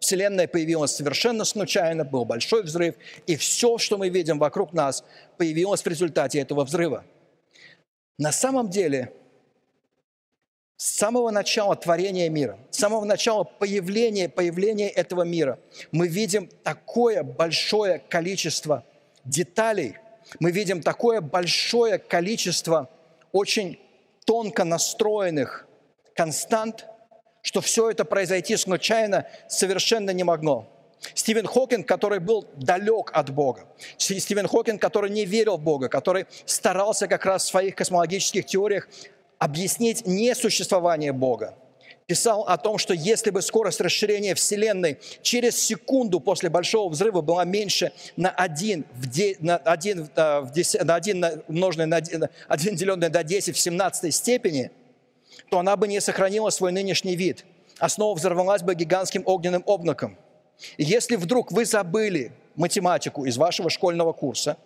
Вселенная 0.00 0.48
появилась 0.48 0.96
совершенно 0.96 1.44
случайно, 1.44 2.04
был 2.04 2.24
большой 2.24 2.62
взрыв, 2.62 2.94
и 3.26 3.36
все, 3.36 3.76
что 3.76 3.98
мы 3.98 4.08
видим 4.08 4.38
вокруг 4.38 4.72
нас, 4.72 5.04
появилось 5.36 5.82
в 5.82 5.86
результате 5.86 6.40
этого 6.40 6.64
взрыва. 6.64 7.04
На 8.18 8.32
самом 8.32 8.70
деле, 8.70 9.12
с 10.78 10.90
самого 10.96 11.30
начала 11.30 11.76
творения 11.76 12.30
мира, 12.30 12.58
с 12.70 12.78
самого 12.78 13.04
начала 13.04 13.44
появления, 13.44 14.30
появления 14.30 14.88
этого 14.88 15.22
мира, 15.22 15.58
мы 15.92 16.08
видим 16.08 16.48
такое 16.64 17.22
большое 17.22 17.98
количество 17.98 18.86
деталей, 19.26 19.96
мы 20.38 20.50
видим 20.50 20.82
такое 20.82 21.20
большое 21.20 21.98
количество 21.98 22.88
очень 23.32 23.78
тонко 24.24 24.64
настроенных 24.64 25.66
констант, 26.14 26.86
что 27.42 27.60
все 27.60 27.90
это 27.90 28.04
произойти 28.04 28.56
случайно 28.56 29.26
совершенно 29.48 30.10
не 30.10 30.24
могло. 30.24 30.68
Стивен 31.14 31.46
Хокинг, 31.46 31.88
который 31.88 32.18
был 32.18 32.46
далек 32.56 33.10
от 33.12 33.30
Бога. 33.30 33.64
Стивен 33.96 34.46
Хокинг, 34.46 34.80
который 34.80 35.10
не 35.10 35.24
верил 35.24 35.56
в 35.56 35.62
Бога, 35.62 35.88
который 35.88 36.26
старался 36.44 37.08
как 37.08 37.24
раз 37.24 37.44
в 37.44 37.48
своих 37.48 37.74
космологических 37.74 38.44
теориях 38.44 38.88
объяснить 39.38 40.06
несуществование 40.06 41.12
Бога. 41.12 41.54
Писал 42.06 42.42
о 42.42 42.58
том, 42.58 42.76
что 42.76 42.92
если 42.92 43.30
бы 43.30 43.40
скорость 43.40 43.80
расширения 43.80 44.34
Вселенной 44.34 44.98
через 45.22 45.56
секунду 45.62 46.18
после 46.18 46.50
Большого 46.50 46.90
взрыва 46.90 47.20
была 47.20 47.44
меньше 47.44 47.92
на 48.16 48.30
1, 48.30 48.84
в 48.92 49.06
де, 49.06 49.36
на 49.38 49.56
1, 49.56 50.10
э, 50.14 50.40
в 50.40 50.50
10, 50.50 50.84
на 50.84 50.96
1 50.96 51.42
умноженное 51.46 51.86
на 51.86 51.96
1, 51.96 52.28
1 52.48 52.76
деленное 52.76 53.10
на 53.10 53.22
10 53.22 53.54
в 53.54 53.58
17 53.58 54.12
степени– 54.14 54.72
то 55.48 55.58
она 55.58 55.76
бы 55.76 55.88
не 55.88 56.00
сохранила 56.00 56.50
свой 56.50 56.72
нынешний 56.72 57.16
вид, 57.16 57.44
а 57.78 57.88
снова 57.88 58.14
взорвалась 58.16 58.62
бы 58.62 58.74
гигантским 58.74 59.22
огненным 59.26 59.62
облаком. 59.66 60.16
И 60.76 60.84
если 60.84 61.16
вдруг 61.16 61.52
вы 61.52 61.64
забыли 61.64 62.32
математику 62.54 63.24
из 63.24 63.36
вашего 63.36 63.70
школьного 63.70 64.12
курса, 64.12 64.56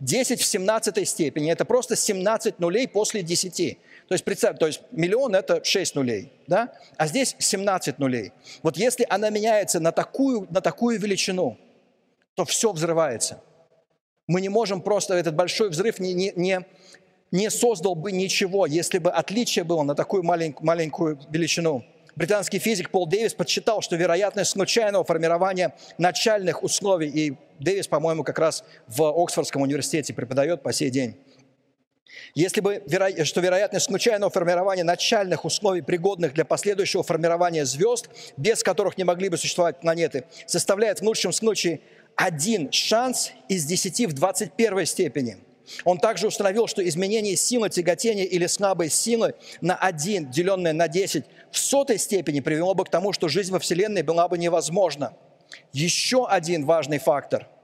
10 0.00 0.40
в 0.40 0.44
17 0.44 1.08
степени– 1.08 1.50
это 1.52 1.64
просто 1.64 1.96
17 1.96 2.58
нулей 2.58 2.86
после 2.86 3.22
10. 3.22 3.78
То 4.08 4.14
есть, 4.14 4.24
представь, 4.24 4.58
то 4.58 4.66
есть 4.66 4.82
миллион– 4.90 5.34
это 5.36 5.64
6 5.64 5.94
нулей, 5.94 6.32
да? 6.46 6.72
а 6.96 7.06
здесь 7.06 7.34
17 7.38 7.98
нулей. 7.98 8.32
Вот 8.62 8.76
если 8.76 9.06
она 9.08 9.30
меняется 9.30 9.80
на 9.80 9.92
такую, 9.92 10.46
на 10.50 10.60
такую 10.60 10.98
величину, 10.98 11.58
то 12.34 12.44
все 12.44 12.72
взрывается. 12.72 13.42
Мы 14.26 14.40
не 14.40 14.48
можем 14.48 14.80
просто, 14.80 15.14
этот 15.14 15.34
большой 15.34 15.70
взрыв 15.70 15.98
не, 15.98 16.12
не, 16.14 16.32
не, 16.36 16.64
не 17.30 17.50
создал 17.50 17.94
бы 17.94 18.12
ничего, 18.12 18.66
если 18.66 18.98
бы 18.98 19.10
отличие 19.10 19.64
было 19.64 19.82
на 19.82 19.94
такую 19.94 20.22
маленькую, 20.22 20.66
маленькую 20.66 21.20
величину. 21.30 21.84
Британский 22.16 22.58
физик 22.58 22.90
Пол 22.90 23.06
Дэвис 23.06 23.34
подсчитал, 23.34 23.82
что 23.82 23.96
вероятность 23.96 24.50
случайного 24.50 25.04
формирования 25.04 25.74
начальных 25.96 26.62
условий, 26.62 27.08
и 27.08 27.36
Дэвис, 27.60 27.86
по-моему, 27.86 28.24
как 28.24 28.38
раз 28.38 28.64
в 28.88 29.02
Оксфордском 29.02 29.62
университете 29.62 30.12
преподает 30.12 30.62
по 30.62 30.72
сей 30.72 30.90
день, 30.90 31.16
если 32.34 32.60
бы, 32.60 32.82
что 33.24 33.40
вероятность 33.40 33.86
случайного 33.86 34.30
формирования 34.30 34.84
начальных 34.84 35.44
условий, 35.44 35.80
пригодных 35.80 36.34
для 36.34 36.44
последующего 36.44 37.02
формирования 37.02 37.64
звезд, 37.64 38.08
без 38.36 38.62
которых 38.62 38.98
не 38.98 39.04
могли 39.04 39.28
бы 39.28 39.36
существовать 39.36 39.80
планеты, 39.80 40.24
составляет 40.46 41.00
в 41.00 41.04
лучшем 41.04 41.32
случае 41.32 41.80
один 42.16 42.70
шанс 42.72 43.32
из 43.48 43.64
10 43.64 44.08
в 44.08 44.12
21 44.12 44.86
степени– 44.86 45.38
он 45.84 45.98
также 45.98 46.26
установил, 46.26 46.66
что 46.66 46.86
изменение 46.86 47.36
силы 47.36 47.68
тяготения 47.68 48.24
или 48.24 48.46
слабой 48.46 48.90
силы 48.90 49.34
на 49.60 49.76
1, 49.76 50.30
деленное 50.30 50.72
на 50.72 50.88
10, 50.88 51.24
в 51.50 51.58
сотой 51.58 51.98
степени 51.98 52.40
привело 52.40 52.74
бы 52.74 52.84
к 52.84 52.90
тому, 52.90 53.12
что 53.12 53.28
жизнь 53.28 53.52
во 53.52 53.58
Вселенной 53.58 54.02
была 54.02 54.28
бы 54.28 54.38
невозможна. 54.38 55.14
Еще 55.72 56.26
один 56.26 56.64
важный 56.64 56.98
фактор– 56.98 57.48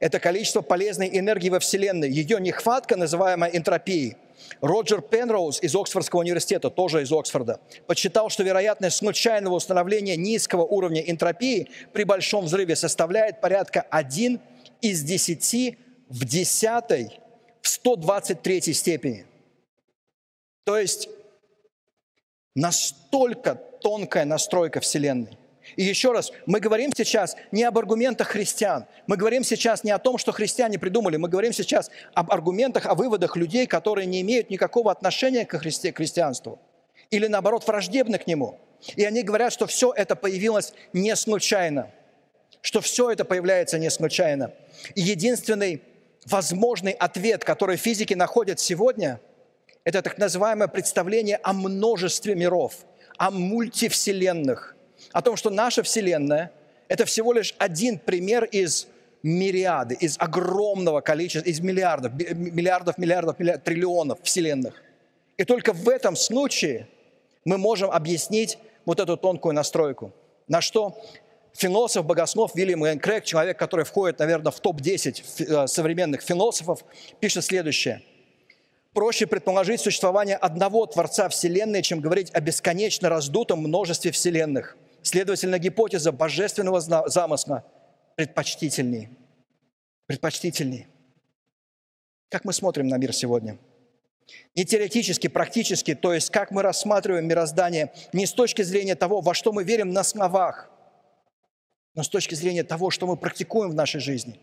это 0.00 0.18
количество 0.18 0.62
полезной 0.62 1.10
энергии 1.18 1.50
во 1.50 1.60
Вселенной, 1.60 2.10
ее 2.10 2.40
нехватка, 2.40 2.96
называемая 2.96 3.50
энтропией. 3.50 4.16
Роджер 4.62 5.02
Пенроуз 5.02 5.62
из 5.62 5.76
Оксфордского 5.76 6.20
университета, 6.20 6.70
тоже 6.70 7.02
из 7.02 7.12
Оксфорда, 7.12 7.60
подсчитал, 7.86 8.30
что 8.30 8.42
вероятность 8.42 8.96
случайного 8.96 9.54
установления 9.54 10.16
низкого 10.16 10.62
уровня 10.62 11.02
энтропии 11.02 11.68
при 11.92 12.04
большом 12.04 12.46
взрыве 12.46 12.76
составляет 12.76 13.42
порядка 13.42 13.82
1 13.90 14.40
из 14.80 15.02
10 15.02 15.78
в 16.10 16.24
десятой, 16.24 17.20
в 17.62 17.68
123 17.68 18.74
степени. 18.74 19.26
То 20.64 20.76
есть 20.76 21.08
настолько 22.54 23.54
тонкая 23.54 24.24
настройка 24.24 24.80
Вселенной. 24.80 25.38
И 25.76 25.84
еще 25.84 26.12
раз, 26.12 26.32
мы 26.46 26.58
говорим 26.58 26.90
сейчас 26.94 27.36
не 27.52 27.62
об 27.62 27.78
аргументах 27.78 28.28
христиан, 28.28 28.86
мы 29.06 29.16
говорим 29.16 29.44
сейчас 29.44 29.84
не 29.84 29.92
о 29.92 29.98
том, 29.98 30.18
что 30.18 30.32
христиане 30.32 30.78
придумали, 30.78 31.16
мы 31.16 31.28
говорим 31.28 31.52
сейчас 31.52 31.90
об 32.12 32.32
аргументах, 32.32 32.86
о 32.86 32.94
выводах 32.94 33.36
людей, 33.36 33.66
которые 33.66 34.06
не 34.06 34.20
имеют 34.22 34.50
никакого 34.50 34.90
отношения 34.90 35.44
к, 35.44 35.54
христи- 35.54 35.92
христианству 35.92 36.58
или 37.10 37.26
наоборот 37.26 37.66
враждебны 37.66 38.18
к 38.18 38.26
нему. 38.26 38.58
И 38.96 39.04
они 39.04 39.22
говорят, 39.22 39.52
что 39.52 39.66
все 39.66 39.92
это 39.92 40.16
появилось 40.16 40.72
не 40.92 41.14
случайно, 41.14 41.90
что 42.62 42.80
все 42.80 43.10
это 43.10 43.24
появляется 43.24 43.78
не 43.78 43.90
случайно. 43.90 44.52
И 44.94 45.02
единственный 45.02 45.82
возможный 46.26 46.92
ответ, 46.92 47.44
который 47.44 47.76
физики 47.76 48.14
находят 48.14 48.60
сегодня, 48.60 49.20
это 49.84 50.02
так 50.02 50.18
называемое 50.18 50.68
представление 50.68 51.38
о 51.42 51.52
множестве 51.52 52.34
миров, 52.34 52.74
о 53.16 53.30
мультивселенных, 53.30 54.76
о 55.12 55.22
том, 55.22 55.36
что 55.36 55.50
наша 55.50 55.82
Вселенная– 55.82 56.52
это 56.88 57.04
всего 57.04 57.32
лишь 57.32 57.54
один 57.58 57.98
пример 57.98 58.44
из 58.44 58.86
мириады, 59.22 59.94
из 59.94 60.16
огромного 60.18 61.00
количества, 61.00 61.48
из 61.48 61.60
миллиардов, 61.60 62.12
миллиардов, 62.14 62.98
миллиардов, 62.98 63.38
миллиардов 63.38 63.64
триллионов 63.64 64.18
вселенных. 64.22 64.82
И 65.36 65.44
только 65.44 65.72
в 65.72 65.88
этом 65.88 66.16
случае 66.16 66.86
мы 67.44 67.58
можем 67.58 67.90
объяснить 67.90 68.58
вот 68.84 69.00
эту 69.00 69.16
тонкую 69.16 69.54
настройку. 69.54 70.12
На 70.48 70.60
что 70.60 71.00
философ, 71.54 72.04
богослов 72.06 72.54
Вильям 72.54 72.82
Лэн 72.82 72.98
Крэг, 72.98 73.24
человек, 73.24 73.58
который 73.58 73.84
входит, 73.84 74.18
наверное, 74.18 74.52
в 74.52 74.60
топ-10 74.60 75.64
э, 75.64 75.66
современных 75.66 76.22
философов, 76.22 76.84
пишет 77.20 77.44
следующее. 77.44 78.02
Проще 78.92 79.26
предположить 79.26 79.80
существование 79.80 80.36
одного 80.36 80.86
Творца 80.86 81.28
Вселенной, 81.28 81.82
чем 81.82 82.00
говорить 82.00 82.30
о 82.34 82.40
бесконечно 82.40 83.08
раздутом 83.08 83.60
множестве 83.60 84.10
Вселенных. 84.10 84.76
Следовательно, 85.02 85.58
гипотеза 85.58 86.12
божественного 86.12 86.80
замысла 86.80 87.64
предпочтительней. 88.16 89.10
Предпочтительней. 90.06 90.88
Как 92.28 92.44
мы 92.44 92.52
смотрим 92.52 92.88
на 92.88 92.96
мир 92.96 93.12
сегодня? 93.12 93.58
Не 94.54 94.64
теоретически, 94.64 95.28
практически, 95.28 95.94
то 95.94 96.12
есть 96.12 96.30
как 96.30 96.50
мы 96.50 96.62
рассматриваем 96.62 97.26
мироздание 97.26 97.92
не 98.12 98.26
с 98.26 98.32
точки 98.32 98.62
зрения 98.62 98.94
того, 98.94 99.20
во 99.20 99.34
что 99.34 99.52
мы 99.52 99.64
верим 99.64 99.90
на 99.90 100.04
словах– 100.04 100.69
но 101.94 102.02
с 102.02 102.08
точки 102.08 102.34
зрения 102.34 102.64
того, 102.64 102.90
что 102.90 103.06
мы 103.06 103.16
практикуем 103.16 103.70
в 103.70 103.74
нашей 103.74 104.00
жизни. 104.00 104.38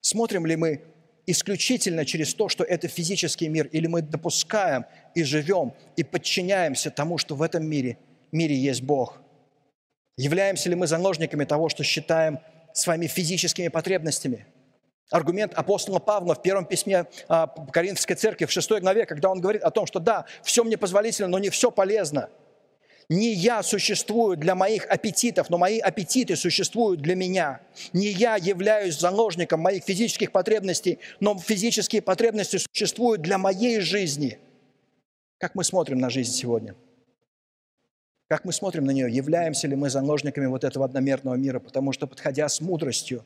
Смотрим 0.00 0.46
ли 0.46 0.56
мы 0.56 0.82
исключительно 1.26 2.04
через 2.04 2.34
то, 2.34 2.48
что 2.48 2.64
это 2.64 2.88
физический 2.88 3.48
мир, 3.48 3.66
или 3.66 3.86
мы 3.86 4.02
допускаем 4.02 4.86
и 5.14 5.22
живем, 5.22 5.74
и 5.96 6.02
подчиняемся 6.02 6.90
тому, 6.90 7.18
что 7.18 7.34
в 7.34 7.42
этом 7.42 7.64
мире, 7.64 7.98
мире 8.32 8.56
есть 8.56 8.82
Бог? 8.82 9.20
Являемся 10.16 10.68
ли 10.68 10.74
мы 10.74 10.86
заложниками 10.86 11.44
того, 11.44 11.68
что 11.68 11.82
считаем 11.82 12.40
своими 12.72 13.06
физическими 13.06 13.68
потребностями? 13.68 14.46
Аргумент 15.10 15.54
апостола 15.54 15.98
Павла 15.98 16.34
в 16.34 16.42
первом 16.42 16.64
письме 16.64 17.06
а, 17.26 17.48
Коринфской 17.48 18.14
церкви 18.14 18.44
в 18.44 18.52
шестой 18.52 18.80
главе, 18.80 19.06
когда 19.06 19.28
он 19.28 19.40
говорит 19.40 19.62
о 19.62 19.70
том, 19.70 19.86
что 19.86 19.98
да, 19.98 20.26
все 20.42 20.62
мне 20.62 20.78
позволительно, 20.78 21.26
но 21.26 21.38
не 21.40 21.50
все 21.50 21.70
полезно. 21.72 22.28
Не 23.10 23.32
я 23.32 23.64
существую 23.64 24.36
для 24.36 24.54
моих 24.54 24.86
аппетитов, 24.86 25.50
но 25.50 25.58
мои 25.58 25.80
аппетиты 25.80 26.36
существуют 26.36 27.02
для 27.02 27.16
меня. 27.16 27.60
Не 27.92 28.06
я 28.06 28.36
являюсь 28.36 29.00
заложником 29.00 29.58
моих 29.58 29.82
физических 29.82 30.30
потребностей, 30.30 31.00
но 31.18 31.36
физические 31.36 32.02
потребности 32.02 32.58
существуют 32.58 33.22
для 33.22 33.36
моей 33.36 33.80
жизни. 33.80 34.38
Как 35.38 35.56
мы 35.56 35.64
смотрим 35.64 35.98
на 35.98 36.08
жизнь 36.08 36.30
сегодня? 36.30 36.76
Как 38.28 38.44
мы 38.44 38.52
смотрим 38.52 38.84
на 38.84 38.92
нее? 38.92 39.12
Являемся 39.12 39.66
ли 39.66 39.74
мы 39.74 39.90
заложниками 39.90 40.46
вот 40.46 40.62
этого 40.62 40.84
одномерного 40.84 41.34
мира? 41.34 41.58
Потому 41.58 41.90
что, 41.90 42.06
подходя 42.06 42.48
с 42.48 42.60
мудростью, 42.60 43.24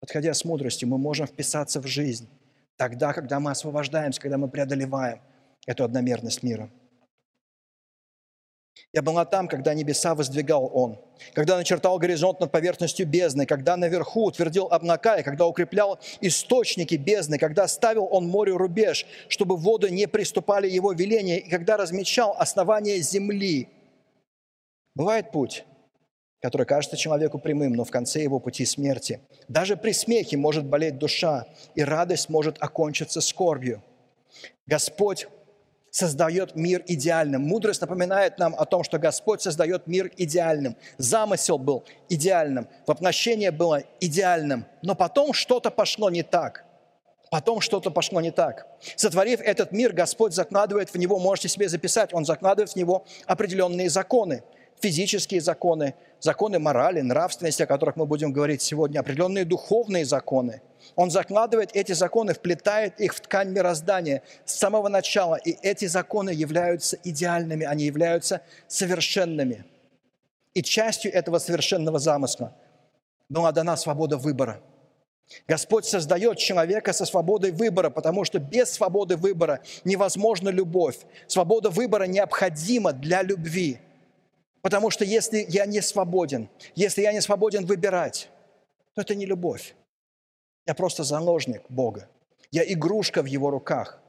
подходя 0.00 0.34
с 0.34 0.44
мудростью, 0.44 0.86
мы 0.86 0.98
можем 0.98 1.26
вписаться 1.26 1.80
в 1.80 1.86
жизнь 1.86 2.28
тогда, 2.76 3.14
когда 3.14 3.40
мы 3.40 3.52
освобождаемся, 3.52 4.20
когда 4.20 4.36
мы 4.36 4.50
преодолеваем 4.50 5.22
эту 5.66 5.84
одномерность 5.84 6.42
мира– 6.42 6.68
я 8.92 9.02
была 9.02 9.24
там, 9.24 9.48
когда 9.48 9.74
небеса 9.74 10.14
воздвигал 10.14 10.70
Он, 10.72 10.98
когда 11.34 11.56
начертал 11.56 11.98
горизонт 11.98 12.40
над 12.40 12.50
поверхностью 12.50 13.06
бездны, 13.06 13.46
когда 13.46 13.76
наверху 13.76 14.24
утвердил 14.26 14.68
облака, 14.70 15.16
и 15.16 15.22
когда 15.22 15.46
укреплял 15.46 15.98
источники 16.20 16.94
бездны, 16.94 17.38
когда 17.38 17.68
ставил 17.68 18.08
Он 18.10 18.26
морю 18.28 18.56
рубеж, 18.56 19.06
чтобы 19.28 19.56
воды 19.56 19.90
не 19.90 20.06
приступали 20.06 20.68
Его 20.68 20.92
веления, 20.92 21.38
и 21.38 21.48
когда 21.48 21.76
размечал 21.76 22.34
основание 22.38 23.00
земли. 23.00 23.68
Бывает 24.94 25.30
путь, 25.30 25.64
который 26.40 26.66
кажется 26.66 26.96
человеку 26.96 27.38
прямым, 27.38 27.72
но 27.74 27.84
в 27.84 27.90
конце 27.90 28.22
его 28.22 28.40
пути 28.40 28.64
смерти. 28.64 29.20
Даже 29.48 29.76
при 29.76 29.92
смехе 29.92 30.36
может 30.36 30.64
болеть 30.64 30.98
душа, 30.98 31.46
и 31.74 31.82
радость 31.82 32.28
может 32.28 32.56
окончиться 32.60 33.20
скорбью. 33.20 33.82
Господь 34.66 35.28
создает 35.90 36.54
мир 36.54 36.82
идеальным. 36.86 37.42
Мудрость 37.42 37.80
напоминает 37.80 38.38
нам 38.38 38.54
о 38.54 38.64
том, 38.64 38.84
что 38.84 38.98
Господь 38.98 39.42
создает 39.42 39.86
мир 39.86 40.10
идеальным. 40.16 40.76
Замысел 40.96 41.58
был 41.58 41.84
идеальным, 42.08 42.68
воплощение 42.86 43.50
было 43.50 43.82
идеальным, 44.00 44.66
но 44.82 44.94
потом 44.94 45.32
что-то 45.32 45.70
пошло 45.70 46.10
не 46.10 46.22
так. 46.22 46.64
Потом 47.30 47.60
что-то 47.60 47.90
пошло 47.90 48.22
не 48.22 48.30
так. 48.30 48.66
Сотворив 48.96 49.40
этот 49.40 49.70
мир, 49.70 49.92
Господь 49.92 50.32
закладывает 50.32 50.88
в 50.88 50.96
него, 50.96 51.18
можете 51.18 51.48
себе 51.48 51.68
записать, 51.68 52.14
Он 52.14 52.24
закладывает 52.24 52.70
в 52.70 52.76
него 52.76 53.04
определенные 53.26 53.90
законы– 53.90 54.42
физические 54.80 55.40
законы, 55.40 55.94
законы 56.20 56.58
морали, 56.58 57.00
нравственности, 57.00 57.62
о 57.62 57.66
которых 57.66 57.96
мы 57.96 58.06
будем 58.06 58.32
говорить 58.32 58.62
сегодня, 58.62 59.00
определенные 59.00 59.44
духовные 59.44 60.04
законы. 60.04 60.62
Он 60.96 61.10
закладывает 61.10 61.70
эти 61.74 61.92
законы, 61.92 62.34
вплетает 62.34 63.00
их 63.00 63.14
в 63.14 63.20
ткань 63.20 63.50
мироздания 63.50 64.22
с 64.44 64.54
самого 64.54 64.88
начала, 64.88 65.36
и 65.36 65.50
эти 65.62 65.86
законы 65.86 66.30
являются 66.30 66.98
идеальными, 67.04 67.66
они 67.66 67.84
являются 67.84 68.42
совершенными. 68.66 69.64
И 70.54 70.62
частью 70.62 71.12
этого 71.12 71.38
совершенного 71.38 71.98
замысла 71.98 72.54
была 73.28 73.52
дана 73.52 73.76
свобода 73.76 74.16
выбора. 74.16 74.60
Господь 75.46 75.84
создает 75.84 76.38
человека 76.38 76.94
со 76.94 77.04
свободой 77.04 77.52
выбора, 77.52 77.90
потому 77.90 78.24
что 78.24 78.38
без 78.38 78.70
свободы 78.70 79.16
выбора 79.16 79.60
невозможна 79.84 80.48
любовь. 80.48 80.96
Свобода 81.26 81.68
выбора 81.68 82.04
необходима 82.04 82.92
для 82.92 83.22
любви– 83.22 83.78
Потому 84.62 84.90
что 84.90 85.04
если 85.04 85.46
я 85.48 85.66
не 85.66 85.80
свободен, 85.80 86.48
если 86.74 87.02
я 87.02 87.12
не 87.12 87.20
свободен 87.20 87.64
выбирать, 87.64 88.30
то 88.94 89.02
это 89.02 89.14
не 89.14 89.26
любовь. 89.26 89.74
Я 90.66 90.74
просто 90.74 91.04
заложник 91.04 91.62
Бога. 91.68 92.08
Я 92.50 92.64
игрушка 92.70 93.22
в 93.22 93.26
Его 93.26 93.50
руках. 93.50 94.00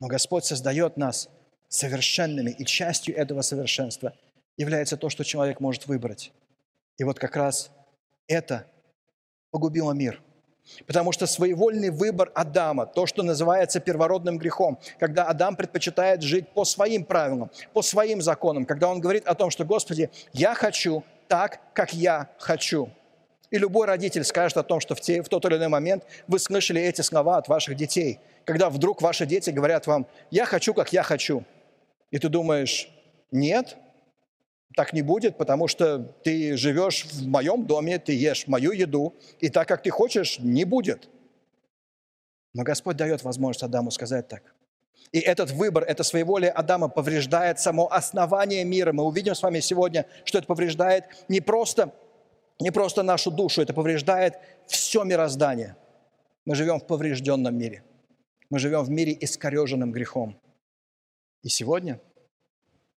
Но 0.00 0.06
Господь 0.06 0.44
создает 0.44 0.96
нас 0.96 1.28
совершенными, 1.68 2.50
и 2.50 2.64
частью 2.64 3.16
этого 3.16 3.42
совершенства 3.42 4.16
является 4.56 4.96
то, 4.96 5.08
что 5.08 5.24
человек 5.24 5.60
может 5.60 5.86
выбрать. 5.86 6.32
И 6.98 7.04
вот 7.04 7.18
как 7.18 7.36
раз 7.36 7.70
это 8.28 8.66
погубило 9.50 9.92
мир– 9.92 10.22
Потому 10.86 11.12
что 11.12 11.26
своевольный 11.26 11.90
выбор 11.90 12.30
Адама, 12.34 12.86
то, 12.86 13.06
что 13.06 13.22
называется 13.22 13.80
первородным 13.80 14.38
грехом, 14.38 14.78
когда 14.98 15.24
Адам 15.24 15.56
предпочитает 15.56 16.22
жить 16.22 16.48
по 16.48 16.64
своим 16.64 17.04
правилам, 17.04 17.50
по 17.72 17.82
своим 17.82 18.22
законам, 18.22 18.64
когда 18.64 18.88
он 18.88 19.00
говорит 19.00 19.26
о 19.26 19.34
том, 19.34 19.50
что, 19.50 19.64
Господи, 19.64 20.10
я 20.32 20.54
хочу 20.54 21.04
так, 21.28 21.60
как 21.72 21.92
я 21.92 22.28
хочу. 22.38 22.88
И 23.50 23.58
любой 23.58 23.86
родитель 23.86 24.24
скажет 24.24 24.56
о 24.56 24.62
том, 24.62 24.80
что 24.80 24.94
в, 24.94 25.00
те, 25.00 25.22
в 25.22 25.28
тот 25.28 25.44
или 25.44 25.56
иной 25.56 25.68
момент 25.68 26.04
вы 26.26 26.38
слышали 26.38 26.80
эти 26.80 27.02
слова 27.02 27.36
от 27.36 27.46
ваших 27.46 27.76
детей, 27.76 28.18
когда 28.44 28.68
вдруг 28.68 29.00
ваши 29.00 29.26
дети 29.26 29.50
говорят 29.50 29.86
вам, 29.86 30.06
я 30.30 30.44
хочу, 30.44 30.74
как 30.74 30.92
я 30.92 31.02
хочу. 31.02 31.44
И 32.10 32.18
ты 32.18 32.28
думаешь, 32.28 32.88
нет, 33.30 33.76
так 34.76 34.92
не 34.92 35.02
будет, 35.02 35.36
потому 35.36 35.68
что 35.68 35.98
ты 36.24 36.56
живешь 36.56 37.04
в 37.04 37.26
моем 37.26 37.66
доме, 37.66 37.98
ты 37.98 38.12
ешь 38.12 38.46
мою 38.46 38.72
еду, 38.72 39.14
и 39.40 39.48
так, 39.48 39.68
как 39.68 39.82
ты 39.82 39.90
хочешь, 39.90 40.38
не 40.40 40.64
будет. 40.64 41.08
Но 42.54 42.62
Господь 42.62 42.96
дает 42.96 43.22
возможность 43.22 43.62
Адаму 43.62 43.90
сказать 43.90 44.28
так. 44.28 44.54
И 45.12 45.20
этот 45.20 45.50
выбор, 45.52 45.84
это 45.84 46.02
своеволие 46.02 46.50
Адама 46.50 46.88
повреждает 46.88 47.60
само 47.60 47.92
основание 47.92 48.64
мира. 48.64 48.92
Мы 48.92 49.04
увидим 49.04 49.34
с 49.34 49.42
вами 49.42 49.60
сегодня, 49.60 50.06
что 50.24 50.38
это 50.38 50.46
повреждает 50.46 51.04
не 51.28 51.40
просто, 51.40 51.94
не 52.60 52.72
просто 52.72 53.02
нашу 53.02 53.30
душу, 53.30 53.62
это 53.62 53.72
повреждает 53.72 54.34
все 54.66 55.04
мироздание. 55.04 55.76
Мы 56.44 56.56
живем 56.56 56.80
в 56.80 56.86
поврежденном 56.86 57.56
мире. 57.56 57.84
Мы 58.50 58.58
живем 58.58 58.82
в 58.82 58.90
мире 58.90 59.16
искореженным 59.20 59.92
грехом. 59.92 60.40
И 61.42 61.48
сегодня, 61.48 62.00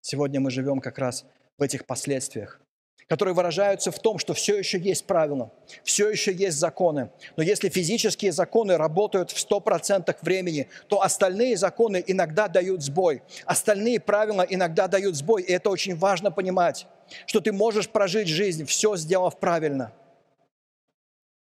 сегодня 0.02 0.40
мы 0.40 0.52
живем 0.52 0.80
как 0.80 0.98
раз 0.98 1.26
в 1.58 1.64
этих 1.64 1.86
последствиях, 1.86 2.62
которые 3.08 3.36
выражаются 3.36 3.92
в 3.92 4.00
том, 4.00 4.18
что 4.18 4.34
все 4.34 4.58
еще 4.58 4.80
есть 4.80 5.06
правила, 5.06 5.52
все 5.84 6.10
еще 6.10 6.34
есть 6.34 6.58
законы. 6.58 7.12
Но 7.38 7.44
если 7.44 7.70
физические 7.70 8.32
законы 8.32 8.78
работают 8.78 9.32
в 9.32 9.38
100% 9.38 10.16
времени, 10.22 10.68
то 10.88 11.02
остальные 11.02 11.58
законы 11.58 12.04
иногда 12.06 12.48
дают 12.48 12.82
сбой. 12.82 13.22
Остальные 13.46 14.00
правила 14.00 14.46
иногда 14.48 14.88
дают 14.88 15.16
сбой. 15.16 15.44
И 15.44 15.52
это 15.52 15.70
очень 15.70 15.96
важно 15.96 16.32
понимать, 16.32 16.88
что 17.28 17.42
ты 17.42 17.52
можешь 17.52 17.90
прожить 17.90 18.28
жизнь, 18.28 18.66
все 18.66 18.96
сделав 18.96 19.40
правильно. 19.40 19.94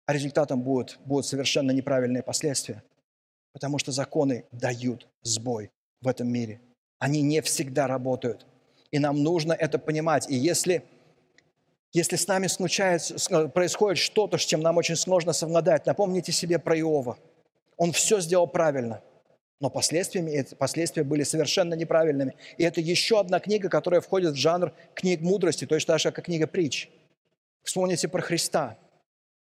А 0.08 0.14
результатом 0.14 0.62
будут, 0.62 1.00
будут 1.06 1.26
совершенно 1.26 1.72
неправильные 1.72 2.24
последствия. 2.24 2.84
Потому 3.54 3.78
что 3.78 3.92
законы 3.92 4.46
дают 4.52 5.08
сбой 5.22 5.72
в 6.02 6.08
этом 6.08 6.28
мире. 6.28 6.60
Они 7.00 7.22
не 7.22 7.42
всегда 7.42 7.88
работают. 7.88 8.46
И 8.92 9.00
нам 9.00 9.24
нужно 9.24 9.54
это 9.54 9.80
понимать. 9.80 10.30
И 10.30 10.36
если, 10.36 10.84
если 11.94 12.18
с 12.18 12.28
нами 12.28 12.48
случается, 12.48 13.50
происходит 13.50 13.98
что-то, 13.98 14.38
с 14.38 14.42
чем 14.42 14.62
нам 14.62 14.78
очень 14.78 14.96
сложно 14.96 15.34
совладать, 15.34 15.86
напомните 15.86 16.32
себе 16.32 16.60
про 16.60 16.78
Иова. 16.78 17.18
Он 17.78 17.94
все 17.94 18.20
сделал 18.20 18.48
правильно, 18.48 19.02
но 19.60 19.70
последствиями, 19.70 20.46
последствия 20.58 21.04
были 21.04 21.24
совершенно 21.24 21.74
неправильными. 21.74 22.36
И 22.58 22.64
это 22.64 22.82
еще 22.82 23.20
одна 23.20 23.40
книга, 23.40 23.70
которая 23.70 24.02
входит 24.02 24.34
в 24.34 24.38
жанр 24.38 24.74
книг 24.94 25.22
мудрости, 25.22 25.66
то 25.66 25.76
есть 25.76 25.88
так 25.88 26.00
же, 26.00 26.12
как 26.12 26.26
книга 26.26 26.48
притч. 26.48 26.90
Вспомните 27.64 28.08
про 28.08 28.22
Христа. 28.22 28.78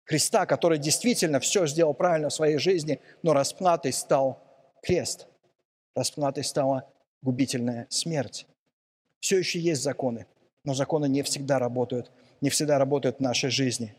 Христа, 0.04 0.46
который 0.46 0.78
действительно 0.78 1.38
все 1.38 1.66
сделал 1.66 1.92
правильно 1.92 2.30
в 2.30 2.34
своей 2.34 2.56
жизни, 2.56 3.00
но 3.22 3.34
расплатой 3.34 3.92
стал 3.92 4.42
крест. 4.82 5.26
Расплатой 5.94 6.44
стала 6.44 6.90
губительная 7.20 7.86
смерть. 7.90 8.46
Все 9.20 9.38
еще 9.38 9.58
есть 9.58 9.82
законы, 9.82 10.26
но 10.64 10.74
законы 10.74 11.08
не 11.08 11.22
всегда 11.22 11.58
работают, 11.58 12.10
не 12.40 12.50
всегда 12.50 12.78
работают 12.78 13.18
в 13.18 13.20
нашей 13.20 13.50
жизни. 13.50 13.94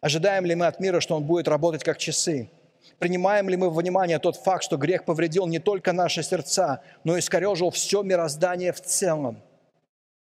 Ожидаем 0.00 0.46
ли 0.46 0.54
мы 0.54 0.66
от 0.66 0.80
мира, 0.80 1.00
что 1.00 1.16
он 1.16 1.24
будет 1.24 1.48
работать 1.48 1.84
как 1.84 1.98
часы? 1.98 2.50
Принимаем 2.98 3.48
ли 3.48 3.56
мы 3.56 3.68
во 3.68 3.80
внимание 3.80 4.18
тот 4.18 4.36
факт, 4.36 4.64
что 4.64 4.76
грех 4.76 5.04
повредил 5.04 5.46
не 5.46 5.58
только 5.58 5.92
наши 5.92 6.22
сердца, 6.22 6.82
но 7.04 7.16
и 7.16 7.20
скорежил 7.20 7.70
все 7.70 8.02
мироздание 8.02 8.72
в 8.72 8.80
целом, 8.80 9.42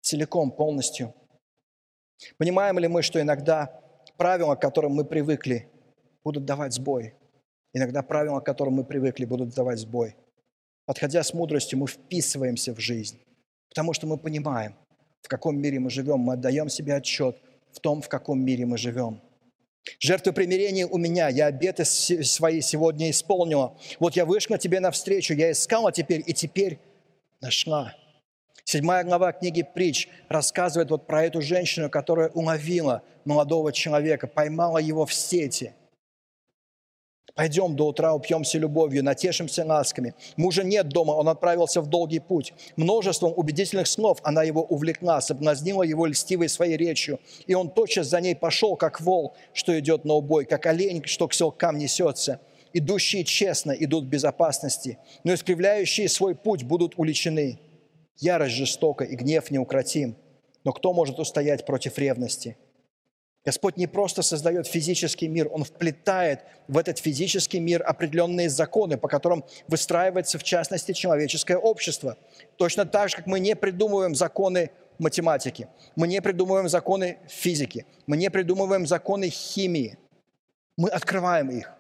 целиком, 0.01 0.51
полностью? 0.51 1.15
Понимаем 2.39 2.79
ли 2.79 2.89
мы, 2.89 3.03
что 3.03 3.21
иногда 3.21 3.81
правила, 4.17 4.55
к 4.55 4.61
которым 4.61 4.93
мы 4.93 5.05
привыкли, 5.05 5.69
будут 6.25 6.45
давать 6.45 6.73
сбой? 6.73 7.15
Иногда 7.75 8.03
правила, 8.03 8.41
к 8.41 8.47
которым 8.47 8.75
мы 8.75 8.85
привыкли, 8.85 9.27
будут 9.27 9.51
давать 9.51 9.79
сбой. 9.79 10.17
Подходя 10.87 11.23
с 11.23 11.35
мудростью, 11.35 11.79
мы 11.79 11.87
вписываемся 11.87 12.75
в 12.75 12.81
жизнь. 12.81 13.21
Потому 13.69 13.93
что 13.93 14.07
мы 14.07 14.17
понимаем, 14.17 14.75
в 15.23 15.29
каком 15.29 15.59
мире 15.59 15.79
мы 15.81 15.91
живем, 15.91 16.21
мы 16.21 16.35
отдаем 16.35 16.69
себе 16.69 16.95
отчет 16.95 17.37
в 17.73 17.81
том, 17.81 18.01
в 18.01 18.09
каком 18.09 18.41
мире 18.41 18.65
мы 18.65 18.79
живем. 18.79 19.21
Жертвы 20.01 20.33
примирения 20.33 20.87
у 20.87 20.99
меня, 20.99 21.29
я 21.29 21.47
обеты 21.47 21.85
свои 21.85 22.61
сегодня 22.61 23.11
исполнила. 23.11 23.77
Вот 24.01 24.17
я 24.17 24.25
вышла 24.25 24.59
тебе 24.59 24.81
навстречу, 24.81 25.35
я 25.35 25.53
искала 25.53 25.93
теперь, 25.93 26.23
и 26.27 26.33
теперь 26.33 26.79
нашла. 27.41 27.95
Седьмая 28.65 29.05
глава 29.05 29.33
книги 29.33 29.63
«Притч» 29.63 30.09
рассказывает 30.29 30.91
вот 30.91 31.07
про 31.07 31.25
эту 31.25 31.41
женщину, 31.41 31.89
которая 31.89 32.31
уловила 32.31 33.03
молодого 33.25 33.73
человека, 33.73 34.27
поймала 34.27 34.79
его 34.79 35.07
в 35.07 35.15
сети. 35.15 35.73
Пойдем 37.37 37.77
до 37.77 37.89
утра, 37.89 38.15
упьемся 38.15 38.57
любовью, 38.57 39.05
натешимся 39.05 39.63
ласками. 39.63 40.15
Мужа 40.39 40.65
нет 40.65 40.89
дома, 40.89 41.13
он 41.13 41.29
отправился 41.29 41.83
в 41.83 41.87
долгий 41.87 42.19
путь. 42.19 42.55
Множеством 42.77 43.35
убедительных 43.37 43.89
снов 43.89 44.21
она 44.23 44.43
его 44.43 44.65
увлекла, 44.65 45.21
соблазнила 45.21 45.83
его 45.83 46.07
льстивой 46.07 46.49
своей 46.49 46.79
речью. 46.79 47.21
И 47.47 47.53
он 47.53 47.69
тотчас 47.69 48.07
за 48.07 48.23
ней 48.23 48.35
пошел, 48.35 48.75
как 48.75 49.03
вол, 49.03 49.35
что 49.53 49.79
идет 49.79 50.07
на 50.07 50.15
убой, 50.15 50.47
как 50.47 50.65
олень, 50.65 51.05
что 51.05 51.29
к 51.29 51.35
селкам 51.35 51.77
несется. 51.77 52.41
Идущие 52.73 53.23
честно 53.23 53.73
идут 53.73 54.05
в 54.05 54.09
безопасности, 54.09 54.97
но 55.23 55.35
искривляющие 55.35 56.09
свой 56.09 56.35
путь 56.35 56.63
будут 56.63 56.95
уличены. 56.97 57.59
Ярость 58.17 58.55
жестока 58.55 59.05
и 59.05 59.15
гнев 59.15 59.51
неукротим. 59.51 60.17
Но 60.65 60.73
кто 60.73 60.95
может 60.95 61.19
устоять 61.19 61.67
против 61.67 61.99
ревности? 61.99 62.57
Господь 63.47 63.77
не 63.77 63.87
просто 63.87 64.23
создает 64.23 64.67
физический 64.67 65.29
мир, 65.29 65.49
Он 65.53 65.63
вплетает 65.63 66.41
в 66.67 66.77
этот 66.77 66.99
физический 66.99 67.61
мир 67.61 67.81
определенные 67.87 68.51
законы, 68.51 68.99
по 68.99 69.07
которым 69.07 69.45
выстраивается, 69.69 70.37
в 70.39 70.43
частности, 70.43 70.91
человеческое 70.91 71.57
общество. 71.57 72.19
Точно 72.57 72.85
так 72.85 73.09
же, 73.09 73.17
как 73.17 73.27
мы 73.27 73.39
не 73.39 73.55
придумываем 73.55 74.17
законы 74.17 74.73
математики, 74.99 75.69
мы 75.95 76.09
не 76.09 76.21
придумываем 76.21 76.69
законы 76.69 77.19
физики, 77.29 77.87
мы 78.09 78.17
не 78.17 78.31
придумываем 78.31 78.85
законы 78.85 79.29
химии. 79.29 79.97
Мы 80.77 80.89
открываем 80.89 81.49
их. 81.51 81.73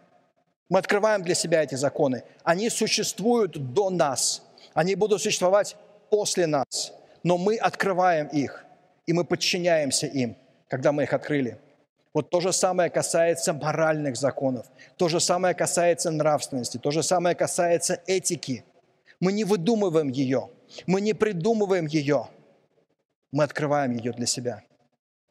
Мы 0.68 0.78
открываем 0.78 1.24
для 1.24 1.34
себя 1.34 1.64
эти 1.64 1.74
законы. 1.74 2.22
Они 2.44 2.70
существуют 2.70 3.74
до 3.74 3.90
нас. 3.90 4.42
Они 4.72 4.94
будут 4.94 5.20
существовать 5.20 5.76
после 6.10 6.46
нас. 6.46 6.92
Но 7.24 7.38
мы 7.38 7.56
открываем 7.56 8.28
их, 8.28 8.64
и 9.06 9.12
мы 9.12 9.24
подчиняемся 9.24 10.06
им– 10.06 10.36
когда 10.68 10.92
мы 10.92 11.04
их 11.04 11.12
открыли. 11.12 11.58
Вот 12.12 12.30
то 12.30 12.40
же 12.40 12.52
самое 12.52 12.88
касается 12.88 13.52
моральных 13.52 14.16
законов, 14.16 14.66
то 14.96 15.08
же 15.08 15.20
самое 15.20 15.54
касается 15.54 16.10
нравственности, 16.10 16.78
то 16.78 16.90
же 16.90 17.02
самое 17.02 17.36
касается 17.36 18.00
этики. 18.06 18.64
Мы 19.20 19.32
не 19.32 19.44
выдумываем 19.44 20.08
ее, 20.08 20.48
мы 20.86 21.02
не 21.02 21.12
придумываем 21.12 21.86
ее, 21.86 22.28
мы 23.32 23.44
открываем 23.44 23.92
ее 23.92 24.12
для 24.12 24.26
себя. 24.26 24.62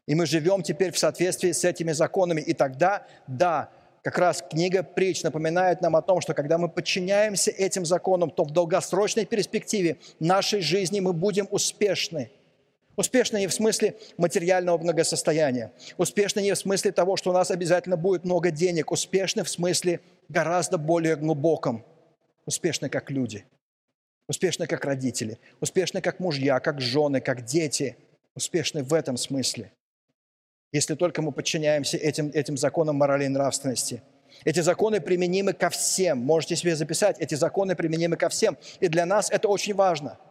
И 0.05 0.13
мы 0.13 0.27
живем 0.27 0.61
теперь 0.61 0.91
в 0.91 0.99
соответствии 0.99 1.51
с 1.51 1.65
этими 1.65 1.91
законами. 1.91 2.39
И 2.39 2.53
тогда, 2.53 3.07
да, 3.25 3.71
как 4.03 4.19
раз 4.19 4.43
книга 4.47 4.83
притч 4.83 5.23
напоминает 5.23 5.81
нам 5.81 5.95
о 5.95 6.03
том, 6.03 6.21
что 6.21 6.35
когда 6.35 6.59
мы 6.59 6.69
подчиняемся 6.69 7.49
этим 7.49 7.83
законам, 7.83 8.29
то 8.29 8.43
в 8.43 8.51
долгосрочной 8.51 9.25
перспективе 9.25 9.97
нашей 10.19 10.61
жизни 10.61 10.99
мы 10.99 11.13
будем 11.13 11.47
успешны– 11.49 12.29
Успешно 12.95 13.37
не 13.37 13.47
в 13.47 13.53
смысле 13.53 13.95
материального 14.17 14.77
благосостояния. 14.77 15.73
Успешно 15.97 16.39
не 16.39 16.53
в 16.53 16.57
смысле 16.57 16.91
того, 16.91 17.17
что 17.17 17.31
у 17.31 17.33
нас 17.33 17.51
обязательно 17.51 17.97
будет 17.97 18.23
много 18.23 18.51
денег. 18.51 18.91
Успешно 18.91 19.43
в 19.43 19.49
смысле 19.49 19.99
гораздо 20.29 20.77
более 20.77 21.15
глубоком. 21.15 21.83
Успешно 22.45 22.89
как 22.89 23.11
люди. 23.11 23.45
Успешно 24.27 24.65
как 24.65 24.85
родители. 24.85 25.39
Успешно 25.59 26.01
как 26.01 26.19
мужья, 26.19 26.59
как 26.59 26.79
жены, 26.79 27.19
как 27.19 27.43
дети. 27.43 27.97
Успешны 28.33 28.81
в 28.81 28.93
этом 28.93 29.17
смысле. 29.17 29.71
Если 30.71 30.95
только 30.95 31.21
мы 31.21 31.31
подчиняемся 31.31 31.97
этим, 31.97 32.31
этим 32.33 32.57
законам 32.57 32.95
морали 32.95 33.25
и 33.25 33.29
нравственности. 33.29 34.01
Эти 34.43 34.61
законы 34.61 34.99
применимы 34.99 35.53
ко 35.53 35.69
всем. 35.69 36.19
Можете 36.19 36.55
себе 36.55 36.75
записать, 36.75 37.19
эти 37.19 37.35
законы 37.35 37.75
применимы 37.75 38.17
ко 38.17 38.29
всем. 38.29 38.57
И 38.79 38.87
для 38.87 39.05
нас 39.05 39.29
это 39.29 39.49
очень 39.49 39.73
важно– 39.73 40.17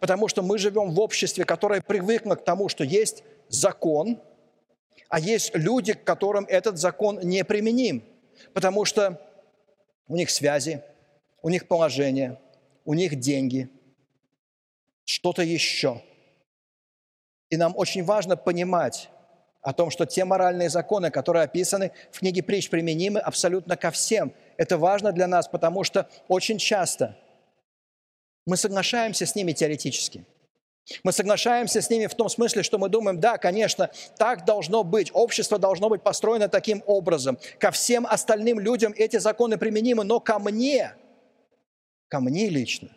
Потому 0.00 0.28
что 0.28 0.42
мы 0.42 0.58
живем 0.58 0.90
в 0.90 1.00
обществе, 1.00 1.44
которое 1.44 1.80
привыкло 1.80 2.34
к 2.34 2.44
тому, 2.44 2.68
что 2.68 2.84
есть 2.84 3.22
закон, 3.48 4.20
а 5.08 5.20
есть 5.20 5.54
люди, 5.54 5.94
к 5.94 6.04
которым 6.04 6.44
этот 6.48 6.78
закон 6.78 7.20
не 7.22 7.44
применим, 7.44 8.04
потому 8.52 8.84
что 8.84 9.20
у 10.06 10.16
них 10.16 10.30
связи, 10.30 10.82
у 11.42 11.48
них 11.48 11.68
положение, 11.68 12.40
у 12.84 12.94
них 12.94 13.16
деньги, 13.16 13.68
что-то 15.04 15.42
еще. 15.42 16.02
И 17.50 17.56
нам 17.56 17.74
очень 17.76 18.04
важно 18.04 18.36
понимать 18.36 19.08
о 19.62 19.72
том, 19.72 19.90
что 19.90 20.04
те 20.04 20.24
моральные 20.24 20.68
законы, 20.68 21.10
которые 21.10 21.44
описаны 21.44 21.92
в 22.10 22.18
книге 22.18 22.42
притч, 22.42 22.68
применимы 22.68 23.20
абсолютно 23.20 23.76
ко 23.76 23.90
всем. 23.90 24.34
Это 24.56 24.76
важно 24.76 25.12
для 25.12 25.26
нас, 25.26 25.48
потому 25.48 25.84
что 25.84 26.08
очень 26.28 26.58
часто– 26.58 27.16
мы 28.48 28.56
соглашаемся 28.56 29.26
с 29.26 29.34
ними 29.34 29.52
теоретически. 29.52 30.24
Мы 31.04 31.12
соглашаемся 31.12 31.82
с 31.82 31.90
ними 31.90 32.06
в 32.06 32.14
том 32.14 32.30
смысле, 32.30 32.62
что 32.62 32.78
мы 32.78 32.88
думаем, 32.88 33.20
да, 33.20 33.36
конечно, 33.36 33.90
так 34.16 34.46
должно 34.46 34.84
быть, 34.84 35.10
общество 35.12 35.58
должно 35.58 35.90
быть 35.90 36.02
построено 36.02 36.48
таким 36.48 36.82
образом. 36.86 37.38
Ко 37.60 37.70
всем 37.70 38.06
остальным 38.06 38.58
людям 38.58 38.94
эти 38.96 39.18
законы 39.18 39.58
применимы, 39.58 40.02
но 40.02 40.18
ко 40.18 40.38
мне, 40.38 40.94
ко 42.08 42.20
мне 42.20 42.48
лично, 42.48 42.88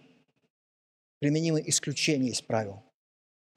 применимы 1.19 1.61
исключения 1.65 2.29
из 2.29 2.41
правил. 2.41 2.81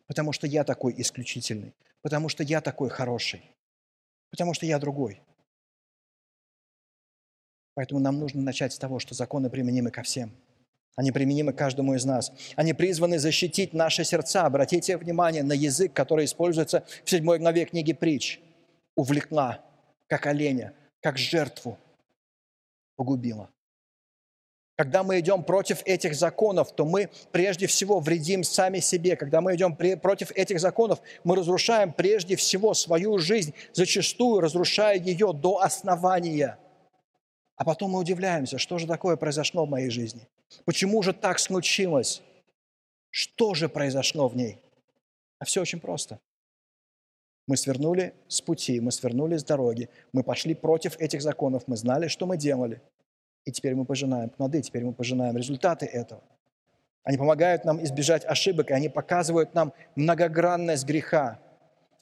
Потому 0.08 0.32
что 0.32 0.48
я 0.48 0.64
такой 0.64 0.96
исключительный, 0.98 1.74
потому 2.02 2.28
что 2.28 2.42
я 2.42 2.60
такой 2.60 2.90
хороший, 2.90 3.48
потому 4.30 4.52
что 4.52 4.66
я 4.66 4.80
другой. 4.80 5.22
Поэтому 7.74 8.00
нам 8.00 8.18
нужно 8.18 8.42
начать 8.42 8.72
с 8.72 8.78
того, 8.80 8.98
что 8.98 9.14
законы 9.14 9.48
применимы 9.48 9.92
ко 9.92 10.02
всем– 10.02 10.32
они 10.96 11.10
применимы 11.10 11.52
каждому 11.52 11.94
из 11.94 12.04
нас. 12.04 12.32
Они 12.56 12.72
призваны 12.72 13.18
защитить 13.18 13.72
наши 13.72 14.04
сердца. 14.04 14.46
Обратите 14.46 14.96
внимание 14.96 15.42
на 15.42 15.52
язык, 15.52 15.92
который 15.92 16.24
используется 16.24 16.84
в 17.04 17.10
седьмой 17.10 17.38
главе 17.38 17.64
книги 17.64 17.92
притч. 17.92 18.40
Увлекла, 18.96 19.60
как 20.06 20.26
оленя, 20.26 20.72
как 21.00 21.18
жертву, 21.18 21.78
погубила. 22.96 23.50
Когда 24.76 25.04
мы 25.04 25.20
идем 25.20 25.44
против 25.44 25.82
этих 25.84 26.16
законов, 26.16 26.74
то 26.74 26.84
мы 26.84 27.08
прежде 27.30 27.68
всего 27.68 28.00
вредим 28.00 28.42
сами 28.42 28.80
себе. 28.80 29.16
Когда 29.16 29.40
мы 29.40 29.54
идем 29.54 29.76
против 29.76 30.32
этих 30.32 30.58
законов, 30.58 31.00
мы 31.22 31.36
разрушаем 31.36 31.92
прежде 31.92 32.34
всего 32.34 32.74
свою 32.74 33.18
жизнь, 33.18 33.54
зачастую 33.72 34.40
разрушая 34.40 34.98
ее 34.98 35.32
до 35.32 35.60
основания. 35.60 36.58
А 37.56 37.64
потом 37.64 37.92
мы 37.92 38.00
удивляемся, 38.00 38.58
что 38.58 38.78
же 38.78 38.86
такое 38.86 39.16
произошло 39.16 39.64
в 39.64 39.70
моей 39.70 39.90
жизни. 39.90 40.28
Почему 40.64 41.02
же 41.02 41.12
так 41.12 41.38
случилось? 41.38 42.22
Что 43.10 43.54
же 43.54 43.68
произошло 43.68 44.28
в 44.28 44.36
ней? 44.36 44.58
А 45.38 45.44
все 45.44 45.60
очень 45.60 45.80
просто. 45.80 46.18
Мы 47.46 47.56
свернули 47.56 48.14
с 48.26 48.40
пути, 48.40 48.80
мы 48.80 48.90
свернули 48.90 49.36
с 49.36 49.44
дороги, 49.44 49.90
мы 50.12 50.22
пошли 50.22 50.54
против 50.54 50.98
этих 50.98 51.20
законов, 51.20 51.64
мы 51.66 51.76
знали, 51.76 52.08
что 52.08 52.26
мы 52.26 52.36
делали. 52.36 52.80
И 53.44 53.52
теперь 53.52 53.74
мы 53.74 53.84
пожинаем 53.84 54.30
плоды, 54.30 54.62
теперь 54.62 54.84
мы 54.84 54.92
пожинаем 54.92 55.36
результаты 55.36 55.84
этого. 55.86 56.22
Они 57.02 57.18
помогают 57.18 57.66
нам 57.66 57.84
избежать 57.84 58.24
ошибок, 58.24 58.70
и 58.70 58.74
они 58.74 58.88
показывают 58.88 59.54
нам 59.54 59.74
многогранность 59.94 60.86
греха. 60.86 61.38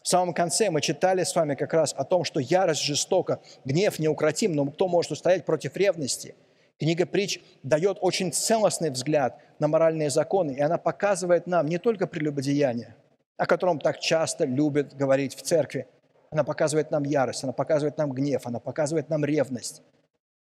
В 0.02 0.08
самом 0.08 0.34
конце 0.34 0.70
мы 0.70 0.80
читали 0.80 1.24
с 1.24 1.34
вами 1.34 1.54
как 1.54 1.72
раз 1.74 1.94
о 1.96 2.04
том, 2.04 2.24
что 2.24 2.40
ярость 2.40 2.82
жестока, 2.82 3.40
гнев 3.64 3.98
неукротим, 3.98 4.52
но 4.52 4.66
кто 4.66 4.88
может 4.88 5.12
устоять 5.12 5.44
против 5.44 5.76
ревности– 5.76 6.34
Книга 6.82 7.06
притч 7.06 7.40
дает 7.62 7.98
очень 8.00 8.32
целостный 8.32 8.90
взгляд 8.90 9.38
на 9.60 9.68
моральные 9.68 10.10
законы, 10.10 10.50
и 10.50 10.60
она 10.60 10.78
показывает 10.78 11.46
нам 11.46 11.68
не 11.68 11.78
только 11.78 12.08
прелюбодеяние, 12.08 12.96
о 13.36 13.46
котором 13.46 13.78
так 13.78 14.00
часто 14.00 14.44
любят 14.44 14.92
говорить 14.96 15.36
в 15.36 15.42
церкви, 15.42 15.86
она 16.32 16.42
показывает 16.42 16.90
нам 16.90 17.04
ярость, 17.04 17.44
она 17.44 17.52
показывает 17.52 17.98
нам 17.98 18.10
гнев, 18.10 18.48
она 18.48 18.58
показывает 18.58 19.10
нам 19.10 19.24
ревность. 19.24 19.82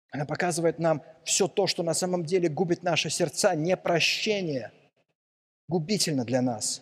Она 0.09 0.25
показывает 0.25 0.79
нам 0.79 1.03
все 1.23 1.47
то, 1.47 1.67
что 1.67 1.83
на 1.83 1.93
самом 1.93 2.25
деле 2.25 2.49
губит 2.49 2.81
наши 2.81 3.11
сердца, 3.11 3.53
непрощение, 3.53 4.71
губительно 5.67 6.25
для 6.25 6.41
нас. 6.41 6.81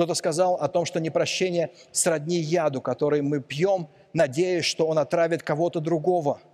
Кто-то 0.00 0.14
сказал 0.14 0.54
о 0.54 0.66
том, 0.68 0.86
что 0.86 0.98
непрощение 0.98 1.72
сродни 1.92 2.38
яду, 2.38 2.80
который 2.80 3.20
мы 3.20 3.42
пьем, 3.42 3.86
надеясь, 4.14 4.64
что 4.64 4.86
он 4.86 4.98
отравит 4.98 5.42
кого-то 5.42 5.80
другого– 5.80 6.40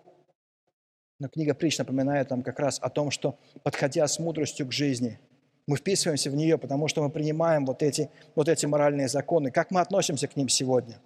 но 1.21 1.29
книга 1.29 1.55
притч 1.55 1.79
напоминает 1.79 2.29
нам 2.29 2.43
как 2.43 2.59
раз 2.59 2.79
о 2.83 2.91
том, 2.91 3.11
что, 3.11 3.39
подходя 3.63 4.07
с 4.07 4.19
мудростью 4.19 4.67
к 4.67 4.73
жизни, 4.73 5.19
мы 5.67 5.77
вписываемся 5.77 6.29
в 6.29 6.35
нее, 6.35 6.59
потому 6.59 6.89
что 6.89 7.03
мы 7.03 7.09
принимаем 7.09 7.65
вот 7.65 7.83
эти, 7.83 8.11
вот 8.35 8.49
эти 8.49 8.67
моральные 8.67 9.09
законы. 9.09 9.51
Как 9.51 9.71
мы 9.71 9.81
относимся 9.81 10.29
к 10.29 10.37
ним 10.37 10.51
сегодня? 10.51 11.01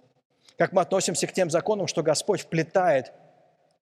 Как 0.57 0.73
мы 0.73 0.81
относимся 0.81 1.27
к 1.27 1.33
тем 1.33 1.49
законам, 1.49 1.87
что 1.87 2.03
Господь 2.03 2.41
вплетает 2.41 3.13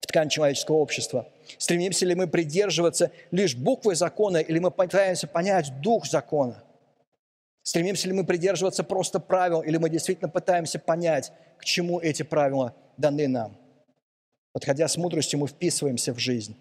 в 0.01 0.05
ткань 0.05 0.29
человеческого 0.29 0.75
общества? 0.75 1.27
Стремимся 1.57 2.05
ли 2.05 2.13
мы 2.13 2.27
придерживаться 2.27 3.11
лишь 3.31 3.55
буквы 3.55 3.95
закона, 3.95 4.37
или 4.37 4.59
мы 4.59 4.69
пытаемся 4.69 5.27
понять 5.27 5.81
дух 5.81 6.05
закона? 6.05 6.61
Стремимся 7.63 8.07
ли 8.07 8.13
мы 8.13 8.25
придерживаться 8.25 8.83
просто 8.83 9.19
правил, 9.19 9.61
или 9.61 9.77
мы 9.77 9.89
действительно 9.89 10.29
пытаемся 10.29 10.79
понять, 10.79 11.31
к 11.57 11.65
чему 11.65 11.99
эти 11.99 12.23
правила 12.23 12.75
даны 12.97 13.27
нам? 13.27 13.57
Подходя 14.53 14.87
с 14.87 14.97
мудростью, 14.97 15.39
мы 15.39 15.47
вписываемся 15.47 16.13
в 16.13 16.19
жизнь. 16.19 16.57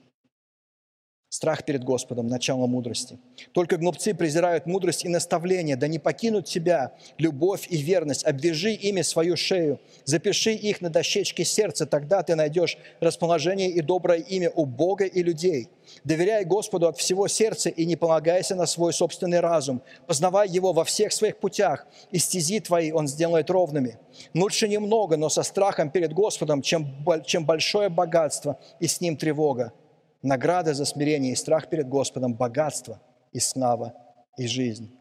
Страх 1.30 1.64
перед 1.66 1.84
Господом– 1.84 2.26
начало 2.28 2.66
мудрости. 2.66 3.18
Только 3.52 3.76
глупцы 3.76 4.14
презирают 4.14 4.64
мудрость 4.64 5.04
и 5.04 5.10
наставление, 5.10 5.76
да 5.76 5.86
не 5.86 5.98
покинут 5.98 6.46
тебя 6.46 6.94
любовь 7.18 7.66
и 7.68 7.76
верность. 7.76 8.24
Обвяжи 8.24 8.72
ими 8.72 9.02
свою 9.02 9.36
шею, 9.36 9.78
запиши 10.06 10.52
их 10.54 10.80
на 10.80 10.88
дощечке 10.88 11.44
сердца, 11.44 11.84
тогда 11.84 12.22
ты 12.22 12.34
найдешь 12.34 12.78
расположение 13.00 13.68
и 13.68 13.82
доброе 13.82 14.20
имя 14.20 14.50
у 14.54 14.64
Бога 14.64 15.04
и 15.04 15.22
людей. 15.22 15.68
Доверяй 16.02 16.46
Господу 16.46 16.88
от 16.88 16.96
всего 16.96 17.28
сердца 17.28 17.68
и 17.68 17.84
не 17.84 17.96
полагайся 17.96 18.54
на 18.54 18.64
свой 18.64 18.94
собственный 18.94 19.40
разум. 19.40 19.82
Познавай 20.06 20.48
Его 20.48 20.72
во 20.72 20.84
всех 20.84 21.12
своих 21.12 21.36
путях, 21.36 21.86
и 22.10 22.16
стези 22.16 22.60
твои 22.60 22.90
Он 22.90 23.06
сделает 23.06 23.50
ровными. 23.50 23.98
Лучше 24.32 24.66
немного, 24.66 25.18
но 25.18 25.28
со 25.28 25.42
страхом 25.42 25.90
перед 25.90 26.14
Господом, 26.14 26.62
чем, 26.62 26.86
чем 27.26 27.44
большое 27.44 27.90
богатство, 27.90 28.58
и 28.80 28.86
с 28.86 29.02
ним 29.02 29.18
тревога 29.18 29.74
награда 30.22 30.74
за 30.74 30.84
смирение 30.84 31.32
и 31.32 31.36
страх 31.36 31.68
перед 31.68 31.88
Господом, 31.88 32.34
богатство 32.34 33.00
и 33.32 33.40
слава 33.40 33.94
и 34.36 34.46
жизнь. 34.46 34.96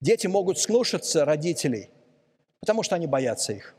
Дети 0.00 0.26
могут 0.26 0.58
слушаться 0.58 1.24
родителей, 1.24 1.90
потому 2.60 2.82
что 2.82 2.94
они 2.94 3.06
боятся 3.06 3.52
их. 3.52 3.74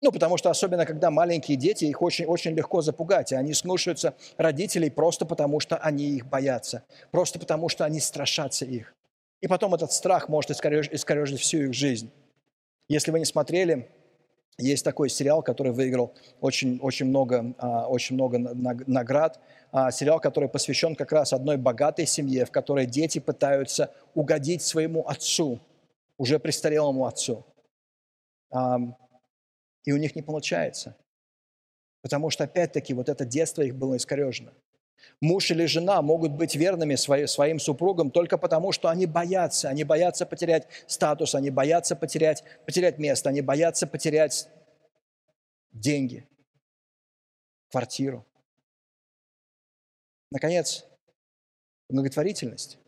Ну, 0.00 0.12
потому 0.12 0.36
что 0.36 0.48
особенно, 0.48 0.86
когда 0.86 1.10
маленькие 1.10 1.56
дети, 1.56 1.84
их 1.84 2.02
очень, 2.02 2.24
очень 2.24 2.52
легко 2.52 2.82
запугать, 2.82 3.32
и 3.32 3.34
они 3.34 3.52
слушаются 3.52 4.14
родителей 4.36 4.90
просто 4.90 5.26
потому, 5.26 5.58
что 5.58 5.76
они 5.76 6.10
их 6.10 6.26
боятся, 6.26 6.84
просто 7.10 7.40
потому, 7.40 7.68
что 7.68 7.84
они 7.84 7.98
страшатся 7.98 8.64
их. 8.64 8.94
И 9.40 9.48
потом 9.48 9.74
этот 9.74 9.92
страх 9.92 10.28
может 10.28 10.52
искорежить, 10.52 10.92
искорежить 10.92 11.40
всю 11.40 11.58
их 11.64 11.74
жизнь. 11.74 12.10
Если 12.88 13.10
вы 13.10 13.18
не 13.18 13.24
смотрели 13.24 13.90
есть 14.58 14.84
такой 14.84 15.08
сериал, 15.08 15.42
который 15.42 15.72
выиграл 15.72 16.14
очень, 16.40 16.78
очень 16.80 17.06
много, 17.06 17.54
а, 17.58 17.88
очень 17.88 18.14
много 18.14 18.38
наград. 18.38 19.40
А, 19.70 19.90
сериал, 19.90 20.20
который 20.20 20.48
посвящен 20.48 20.96
как 20.96 21.12
раз 21.12 21.32
одной 21.32 21.56
богатой 21.56 22.06
семье, 22.06 22.44
в 22.44 22.50
которой 22.50 22.86
дети 22.86 23.18
пытаются 23.20 23.94
угодить 24.14 24.62
своему 24.62 25.06
отцу, 25.06 25.60
уже 26.16 26.38
престарелому 26.38 27.06
отцу. 27.06 27.44
И 29.84 29.92
у 29.92 29.96
них 29.96 30.16
не 30.16 30.22
получается. 30.22 30.96
Потому 32.02 32.30
что, 32.30 32.44
опять-таки, 32.44 32.94
вот 32.94 33.08
это 33.08 33.24
детство 33.24 33.62
их 33.62 33.76
было 33.76 33.96
искорежено. 33.96 34.50
Муж 35.20 35.50
или 35.50 35.64
жена 35.66 36.00
могут 36.00 36.32
быть 36.32 36.54
верными 36.54 36.94
своим 36.94 37.58
супругам 37.58 38.10
только 38.10 38.38
потому, 38.38 38.70
что 38.70 38.88
они 38.88 39.06
боятся. 39.06 39.68
Они 39.68 39.82
боятся 39.82 40.26
потерять 40.26 40.68
статус, 40.86 41.34
они 41.34 41.50
боятся 41.50 41.96
потерять, 41.96 42.44
потерять 42.66 42.98
место, 42.98 43.28
они 43.28 43.40
боятся 43.40 43.88
потерять 43.88 44.48
деньги, 45.72 46.26
квартиру. 47.70 48.24
Наконец, 50.30 50.84
благотворительность. 51.88 52.78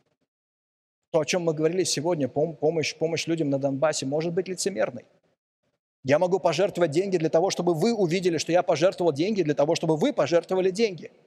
То, 1.11 1.20
о 1.20 1.25
чем 1.25 1.42
мы 1.42 1.53
говорили 1.53 1.83
сегодня, 1.83 2.29
помощь, 2.29 2.94
помощь 2.94 3.27
людям 3.27 3.51
на 3.51 3.59
Донбассе, 3.59 4.07
может 4.07 4.33
быть 4.33 4.46
лицемерной. 4.46 5.05
Я 6.05 6.20
могу 6.20 6.38
пожертвовать 6.38 6.92
деньги 6.92 7.16
для 7.16 7.29
того, 7.29 7.51
чтобы 7.51 7.75
вы 7.75 7.92
увидели, 7.92 8.38
что 8.38 8.53
я 8.53 8.62
пожертвовал 8.62 9.12
деньги, 9.12 9.42
для 9.42 9.55
того, 9.55 9.75
чтобы 9.75 9.96
вы 9.96 10.12
пожертвовали 10.12 10.70
деньги– 10.70 11.11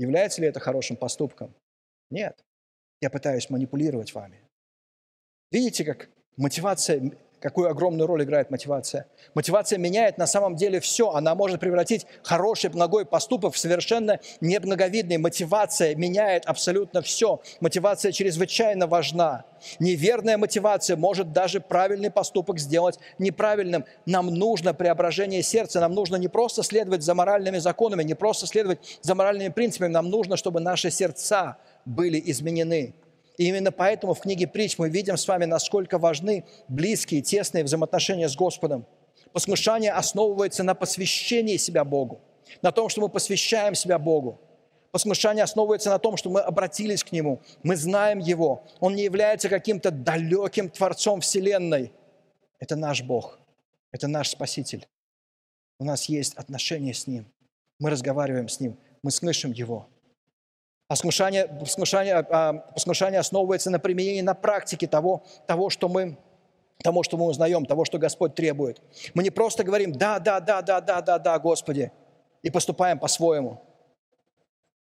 Является 0.00 0.40
ли 0.40 0.48
это 0.48 0.60
хорошим 0.60 0.96
поступком? 0.96 1.54
Нет. 2.10 2.42
Я 3.02 3.10
пытаюсь 3.10 3.50
манипулировать 3.50 4.14
вами. 4.14 4.40
Видите, 5.52 5.84
как 5.84 6.08
мотивация 6.38 7.12
какую 7.40 7.70
огромную 7.70 8.06
роль 8.06 8.22
играет 8.22 8.50
мотивация. 8.50 9.06
Мотивация 9.34 9.78
меняет 9.78 10.18
на 10.18 10.26
самом 10.26 10.56
деле 10.56 10.80
все. 10.80 11.10
Она 11.10 11.34
может 11.34 11.60
превратить 11.60 12.06
хороший, 12.22 12.70
благой 12.70 13.06
поступок 13.06 13.54
в 13.54 13.58
совершенно 13.58 14.20
неблаговидный. 14.40 15.18
Мотивация 15.18 15.94
меняет 15.94 16.46
абсолютно 16.46 17.02
все. 17.02 17.40
Мотивация 17.60 18.12
чрезвычайно 18.12 18.86
важна. 18.86 19.44
Неверная 19.78 20.38
мотивация 20.38 20.96
может 20.96 21.32
даже 21.32 21.60
правильный 21.60 22.10
поступок 22.10 22.58
сделать 22.58 22.98
неправильным. 23.18 23.84
Нам 24.06 24.26
нужно 24.26 24.74
преображение 24.74 25.42
сердца. 25.42 25.80
Нам 25.80 25.94
нужно 25.94 26.16
не 26.16 26.28
просто 26.28 26.62
следовать 26.62 27.02
за 27.02 27.14
моральными 27.14 27.58
законами, 27.58 28.02
не 28.02 28.14
просто 28.14 28.46
следовать 28.46 28.98
за 29.02 29.14
моральными 29.14 29.48
принципами. 29.48 29.88
Нам 29.88 30.08
нужно, 30.08 30.36
чтобы 30.36 30.60
наши 30.60 30.90
сердца 30.90 31.56
были 31.84 32.22
изменены. 32.26 32.94
И 33.40 33.46
именно 33.48 33.72
поэтому 33.72 34.12
в 34.12 34.20
книге 34.20 34.46
притч 34.46 34.76
мы 34.76 34.90
видим 34.90 35.16
с 35.16 35.26
вами, 35.26 35.46
насколько 35.46 35.96
важны 35.96 36.44
близкие, 36.68 37.22
тесные 37.22 37.64
взаимоотношения 37.64 38.28
с 38.28 38.36
Господом. 38.36 38.84
Послушание 39.32 39.92
основывается 39.92 40.62
на 40.62 40.74
посвящении 40.74 41.56
себя 41.56 41.84
Богу, 41.84 42.20
на 42.60 42.70
том, 42.70 42.90
что 42.90 43.00
мы 43.00 43.08
посвящаем 43.08 43.74
себя 43.74 43.98
Богу. 43.98 44.38
Послушание 44.90 45.42
основывается 45.42 45.88
на 45.88 45.98
том, 45.98 46.18
что 46.18 46.28
мы 46.28 46.40
обратились 46.40 47.02
к 47.02 47.12
Нему, 47.12 47.40
мы 47.62 47.76
знаем 47.76 48.18
Его. 48.18 48.62
Он 48.78 48.94
не 48.94 49.04
является 49.04 49.48
каким-то 49.48 49.90
далеким 49.90 50.68
Творцом 50.68 51.22
Вселенной. 51.22 51.94
Это 52.58 52.76
наш 52.76 53.02
Бог, 53.02 53.38
это 53.90 54.06
наш 54.06 54.28
Спаситель. 54.28 54.86
У 55.78 55.84
нас 55.84 56.10
есть 56.10 56.34
отношения 56.34 56.92
с 56.92 57.06
Ним. 57.06 57.24
Мы 57.78 57.88
разговариваем 57.88 58.50
с 58.50 58.60
Ним, 58.60 58.78
мы 59.02 59.10
слышим 59.10 59.50
Его. 59.50 59.88
Послушание, 60.90 61.46
послушание, 61.46 62.16
а, 62.16 62.52
послушание 62.52 63.20
основывается 63.20 63.70
на 63.70 63.78
применении 63.78 64.22
на 64.22 64.34
практике 64.34 64.88
того, 64.88 65.22
того, 65.46 65.70
что 65.70 65.88
мы 65.88 66.18
того, 66.82 67.04
что 67.04 67.16
мы 67.16 67.26
узнаем, 67.26 67.64
того, 67.64 67.84
что 67.84 67.98
Господь 67.98 68.34
требует. 68.34 68.82
Мы 69.14 69.22
не 69.22 69.30
просто 69.30 69.62
говорим 69.62 69.92
«да, 69.92 70.18
да, 70.18 70.40
да, 70.40 70.62
да, 70.62 70.80
да, 70.80 71.00
да, 71.00 71.20
да, 71.20 71.38
Господи» 71.38 71.92
и 72.42 72.50
поступаем 72.50 72.98
по-своему. 72.98 73.60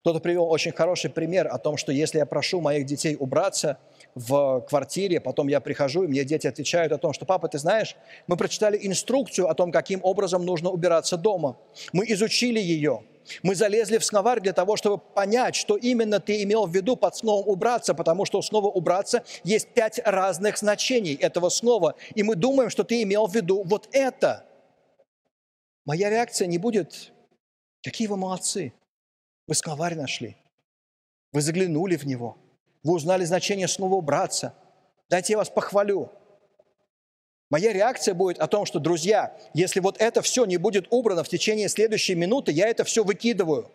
Кто-то 0.06 0.20
привел 0.20 0.48
очень 0.52 0.72
хороший 0.72 1.10
пример 1.10 1.48
о 1.48 1.58
том, 1.58 1.78
что 1.78 1.92
если 1.92 2.20
я 2.20 2.28
прошу 2.28 2.62
моих 2.62 2.86
детей 2.86 3.18
убраться 3.20 3.80
в 4.14 4.64
квартире, 4.70 5.20
потом 5.20 5.48
я 5.48 5.60
прихожу, 5.60 6.04
и 6.04 6.08
мне 6.08 6.24
дети 6.24 6.46
отвечают 6.46 6.92
о 6.92 7.00
том, 7.00 7.12
что 7.12 7.26
«папа, 7.26 7.48
ты 7.48 7.58
знаешь, 7.58 7.96
мы 8.28 8.38
прочитали 8.38 8.78
инструкцию 8.80 9.50
о 9.50 9.56
том, 9.56 9.72
каким 9.72 10.02
образом 10.04 10.46
нужно 10.46 10.70
убираться 10.70 11.18
дома. 11.18 11.58
Мы 11.92 12.06
изучили 12.10 12.60
ее. 12.60 13.02
Мы 13.42 13.56
залезли 13.56 13.98
в 13.98 14.06
словарь 14.06 14.42
для 14.42 14.54
того, 14.54 14.76
чтобы 14.76 15.00
понять, 15.00 15.56
что 15.56 15.76
именно 15.76 16.20
ты 16.20 16.44
имел 16.44 16.68
в 16.68 16.76
виду 16.76 16.96
под 16.96 17.16
словом 17.16 17.50
«убраться», 17.50 17.96
потому 17.96 18.26
что 18.26 18.38
у 18.38 18.42
слова 18.44 18.68
«убраться» 18.68 19.24
есть 19.44 19.70
пять 19.70 20.00
разных 20.06 20.60
значений 20.60 21.16
этого 21.16 21.50
слова, 21.50 21.96
и 22.14 22.22
мы 22.22 22.36
думаем, 22.36 22.70
что 22.70 22.84
ты 22.84 23.02
имел 23.02 23.26
в 23.26 23.34
виду 23.34 23.64
вот 23.64 23.90
это. 23.92 24.46
Моя 25.84 26.12
реакция 26.12 26.48
не 26.48 26.60
будет 26.60 27.12
«какие 27.82 28.06
вы 28.06 28.18
молодцы, 28.18 28.72
вы 29.48 29.56
словарь 29.56 29.96
нашли. 29.96 30.38
Вы 31.32 31.42
заглянули 31.42 31.96
в 31.96 32.06
него. 32.06 32.38
Вы 32.84 32.94
узнали 32.94 33.26
значение 33.26 33.68
слова 33.68 34.02
«браться». 34.02 34.54
Дайте 35.10 35.34
я 35.34 35.38
вас 35.38 35.50
похвалю. 35.50 36.12
Моя 37.50 37.74
реакция 37.74 38.14
будет 38.16 38.40
о 38.40 38.48
том, 38.48 38.66
что, 38.66 38.80
друзья, 38.80 39.38
если 39.54 39.80
вот 39.80 39.98
это 40.00 40.22
все 40.22 40.46
не 40.46 40.58
будет 40.58 40.88
убрано 40.90 41.24
в 41.24 41.30
течение 41.30 41.70
следующей 41.70 42.16
минуты, 42.16 42.52
я 42.52 42.68
это 42.68 42.84
все 42.84 43.04
выкидываю. 43.04 43.70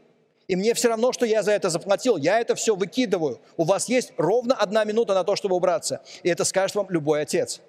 И 0.48 0.56
мне 0.56 0.74
все 0.74 0.88
равно, 0.88 1.12
что 1.12 1.24
я 1.24 1.44
за 1.44 1.52
это 1.52 1.70
заплатил, 1.70 2.16
я 2.16 2.40
это 2.40 2.56
все 2.56 2.74
выкидываю. 2.74 3.40
У 3.56 3.62
вас 3.62 3.88
есть 3.88 4.12
ровно 4.16 4.56
одна 4.56 4.84
минута 4.84 5.14
на 5.14 5.22
то, 5.22 5.36
чтобы 5.36 5.54
убраться. 5.54 6.02
И 6.24 6.28
это 6.28 6.44
скажет 6.44 6.74
вам 6.74 6.90
любой 6.90 7.22
отец. 7.22 7.60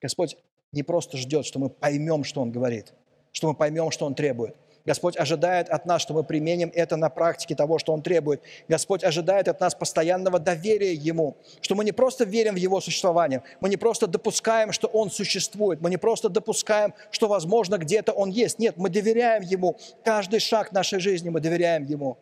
Господь 0.00 0.36
не 0.70 0.84
просто 0.84 1.16
ждет, 1.16 1.44
что 1.44 1.58
мы 1.58 1.68
поймем, 1.68 2.22
что 2.22 2.40
Он 2.40 2.52
говорит, 2.52 2.92
что 3.32 3.48
мы 3.48 3.54
поймем, 3.54 3.90
что 3.90 4.06
Он 4.06 4.14
требует. 4.14 4.54
Господь 4.88 5.18
ожидает 5.18 5.68
от 5.68 5.84
нас, 5.84 6.00
что 6.00 6.14
мы 6.14 6.24
применим 6.24 6.72
это 6.74 6.96
на 6.96 7.10
практике 7.10 7.54
того, 7.54 7.78
что 7.78 7.92
Он 7.92 8.00
требует. 8.00 8.40
Господь 8.68 9.04
ожидает 9.04 9.46
от 9.46 9.60
нас 9.60 9.74
постоянного 9.74 10.38
доверия 10.38 10.94
Ему, 10.94 11.36
что 11.60 11.74
мы 11.74 11.84
не 11.84 11.92
просто 11.92 12.24
верим 12.24 12.54
в 12.54 12.56
Его 12.56 12.80
существование, 12.80 13.42
мы 13.60 13.68
не 13.68 13.76
просто 13.76 14.06
допускаем, 14.06 14.72
что 14.72 14.88
Он 14.88 15.10
существует, 15.10 15.82
мы 15.82 15.90
не 15.90 15.98
просто 15.98 16.30
допускаем, 16.30 16.94
что, 17.10 17.28
возможно, 17.28 17.76
где-то 17.76 18.12
Он 18.12 18.30
есть. 18.30 18.58
Нет, 18.58 18.78
мы 18.78 18.88
доверяем 18.88 19.42
Ему. 19.42 19.76
Каждый 20.06 20.40
шаг 20.40 20.72
нашей 20.72 21.00
жизни 21.00 21.28
мы 21.28 21.40
доверяем 21.40 21.84
Ему. 21.84 22.16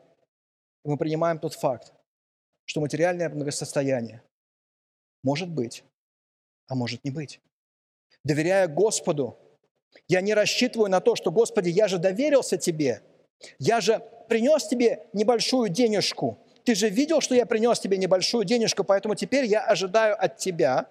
И 0.85 0.88
мы 0.88 0.96
принимаем 0.96 1.38
тот 1.38 1.55
факт, 1.55 1.92
что 2.64 2.81
материальное 2.81 3.29
благосостояние 3.29 4.22
может 5.22 5.48
быть, 5.48 5.85
а 6.66 6.74
может 6.74 7.05
не 7.05 7.12
быть. 7.12 7.40
Доверяя 8.24 8.66
Господу, 8.66 9.38
я 10.09 10.21
не 10.21 10.35
рассчитываю 10.35 10.91
на 10.91 11.01
то, 11.01 11.17
что, 11.17 11.31
Господи, 11.31 11.69
я 11.69 11.89
же 11.89 11.99
доверился 11.99 12.57
Тебе, 12.57 13.03
я 13.59 13.81
же 13.81 14.03
принес 14.29 14.67
Тебе 14.67 15.07
небольшую 15.13 15.69
денежку. 15.69 16.39
Ты 16.65 16.75
же 16.75 16.89
видел, 16.89 17.21
что 17.21 17.35
я 17.35 17.47
принес 17.47 17.79
Тебе 17.81 17.97
небольшую 17.97 18.45
денежку, 18.45 18.85
поэтому 18.85 19.15
теперь 19.15 19.45
я 19.45 19.65
ожидаю 19.65 20.23
от 20.23 20.37
Тебя 20.37 20.89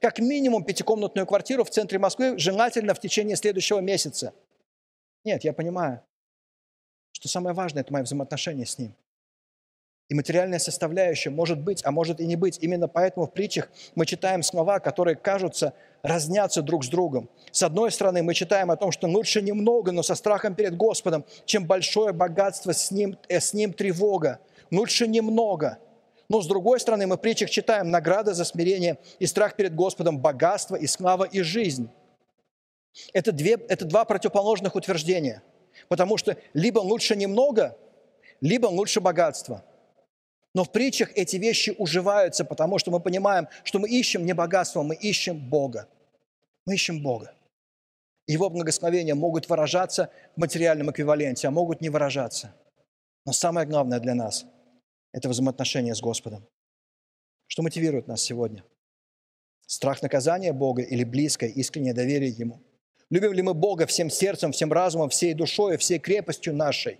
как 0.00 0.18
минимум 0.18 0.64
пятикомнатную 0.64 1.26
квартиру 1.26 1.64
в 1.64 1.70
центре 1.70 1.98
Москвы, 1.98 2.38
желательно 2.38 2.94
в 2.94 3.00
течение 3.00 3.36
следующего 3.36 3.80
месяца. 3.80 4.32
Нет, 5.24 5.44
я 5.44 5.52
понимаю, 5.52 6.02
что 7.12 7.28
самое 7.28 7.54
важное– 7.54 7.82
это 7.82 7.92
мои 7.92 8.02
взаимоотношения 8.02 8.66
с 8.66 8.78
Ним. 8.78 8.94
И 10.10 10.14
материальная 10.14 10.58
составляющая 10.58 11.30
может 11.30 11.60
быть, 11.60 11.82
а 11.84 11.92
может 11.92 12.20
и 12.20 12.26
не 12.26 12.34
быть. 12.34 12.58
Именно 12.60 12.88
поэтому 12.88 13.26
в 13.26 13.32
притчах 13.32 13.70
мы 13.94 14.06
читаем 14.06 14.42
слова, 14.42 14.80
которые 14.80 15.14
кажутся 15.14 15.72
разнятся 16.02 16.62
друг 16.62 16.84
с 16.84 16.88
другом. 16.88 17.30
С 17.52 17.62
одной 17.62 17.92
стороны, 17.92 18.24
мы 18.24 18.34
читаем 18.34 18.72
о 18.72 18.76
том, 18.76 18.90
что 18.90 19.06
лучше 19.06 19.40
немного, 19.40 19.92
но 19.92 20.02
со 20.02 20.16
страхом 20.16 20.56
перед 20.56 20.76
Господом, 20.76 21.24
чем 21.44 21.64
большое 21.64 22.12
богатство, 22.12 22.72
с 22.72 22.90
ним, 22.90 23.16
э, 23.28 23.38
с 23.38 23.54
ним 23.54 23.72
тревога. 23.72 24.40
Лучше 24.72 25.06
немного. 25.06 25.78
Но 26.28 26.42
с 26.42 26.48
другой 26.48 26.80
стороны, 26.80 27.06
мы 27.06 27.16
в 27.16 27.20
притчах 27.20 27.48
читаем 27.48 27.90
награда 27.92 28.34
за 28.34 28.44
смирение 28.44 28.98
и 29.20 29.26
страх 29.26 29.54
перед 29.54 29.76
Господом, 29.76 30.18
богатство 30.18 30.74
и 30.74 30.88
слава 30.88 31.22
и 31.22 31.40
жизнь. 31.42 31.88
Это, 33.12 33.30
две, 33.30 33.52
это 33.52 33.84
два 33.84 34.04
противоположных 34.04 34.74
утверждения. 34.74 35.44
Потому 35.86 36.16
что 36.16 36.36
либо 36.52 36.80
лучше 36.80 37.14
немного, 37.14 37.76
либо 38.40 38.66
лучше 38.66 39.00
богатство– 39.00 39.62
но 40.54 40.64
в 40.64 40.72
притчах 40.72 41.10
эти 41.16 41.36
вещи 41.36 41.74
уживаются, 41.78 42.44
потому 42.44 42.78
что 42.78 42.90
мы 42.90 43.00
понимаем, 43.00 43.48
что 43.62 43.78
мы 43.78 43.88
ищем 43.88 44.26
не 44.26 44.32
богатство, 44.32 44.82
мы 44.82 44.96
ищем 44.96 45.38
Бога. 45.38 45.88
Мы 46.66 46.74
ищем 46.74 47.02
Бога. 47.02 47.34
Его 48.26 48.50
благословения 48.50 49.14
могут 49.14 49.48
выражаться 49.48 50.10
в 50.36 50.40
материальном 50.40 50.90
эквиваленте, 50.90 51.48
а 51.48 51.50
могут 51.50 51.80
не 51.80 51.88
выражаться. 51.88 52.54
Но 53.24 53.32
самое 53.32 53.66
главное 53.66 54.00
для 54.00 54.14
нас– 54.14 54.44
это 55.12 55.28
взаимоотношения 55.28 55.94
с 55.94 56.00
Господом. 56.00 56.46
Что 57.46 57.62
мотивирует 57.62 58.06
нас 58.06 58.22
сегодня? 58.22 58.64
Страх 59.66 60.02
наказания 60.02 60.52
Бога 60.52 60.82
или 60.82 61.04
близкое, 61.04 61.48
искреннее 61.48 61.94
доверие 61.94 62.30
Ему? 62.30 62.60
Любим 63.08 63.32
ли 63.32 63.42
мы 63.42 63.54
Бога 63.54 63.86
всем 63.86 64.10
сердцем, 64.10 64.52
всем 64.52 64.72
разумом, 64.72 65.08
всей 65.08 65.34
душой, 65.34 65.76
всей 65.76 65.98
крепостью 65.98 66.54
нашей? 66.54 66.98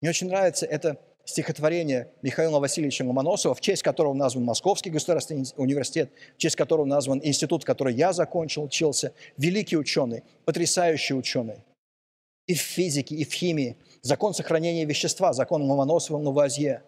Мне 0.00 0.10
очень 0.10 0.28
нравится 0.28 0.66
это 0.66 1.00
стихотворение 1.26 2.08
Михаила 2.22 2.60
Васильевича 2.60 3.02
Ломоносова, 3.02 3.54
в 3.54 3.60
честь 3.60 3.82
которого 3.82 4.14
назван 4.14 4.44
Московский 4.44 4.90
государственный 4.90 5.44
университет, 5.56 6.10
в 6.36 6.38
честь 6.38 6.56
которого 6.56 6.86
назван 6.86 7.20
институт, 7.22 7.64
который 7.64 7.94
я 7.94 8.12
закончил, 8.12 8.64
учился. 8.64 9.12
Великий 9.36 9.76
ученый, 9.76 10.22
потрясающий 10.44 11.14
ученый. 11.14 11.64
И 12.46 12.54
в 12.54 12.60
физике, 12.60 13.16
и 13.16 13.24
в 13.24 13.32
химии. 13.32 13.76
Закон 14.02 14.34
сохранения 14.34 14.84
вещества, 14.84 15.32
закон 15.32 15.62
Ломоносова 15.62 16.18
Лавуазье. 16.18 16.82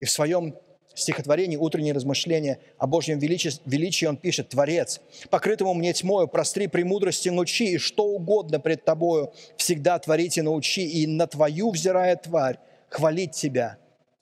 И 0.00 0.06
в 0.06 0.10
своем 0.10 0.56
стихотворении 0.96 1.56
«Утренние 1.56 1.92
размышления 1.92 2.58
о 2.78 2.88
Божьем 2.88 3.20
величии, 3.20 3.52
величии» 3.64 4.06
он 4.06 4.16
пишет 4.16 4.48
«Творец, 4.48 5.00
покрытому 5.30 5.72
мне 5.74 5.92
тьмою, 5.92 6.26
простри 6.26 6.66
премудрости 6.66 7.28
лучи, 7.28 7.74
и 7.74 7.78
что 7.78 8.04
угодно 8.04 8.58
пред 8.58 8.84
тобою 8.84 9.32
всегда 9.56 9.98
творите 10.00 10.42
научи, 10.42 10.84
и 10.84 11.06
на 11.06 11.28
твою 11.28 11.70
взирая 11.70 12.16
тварь, 12.16 12.58
хвалить 12.94 13.32
Тебя, 13.32 13.78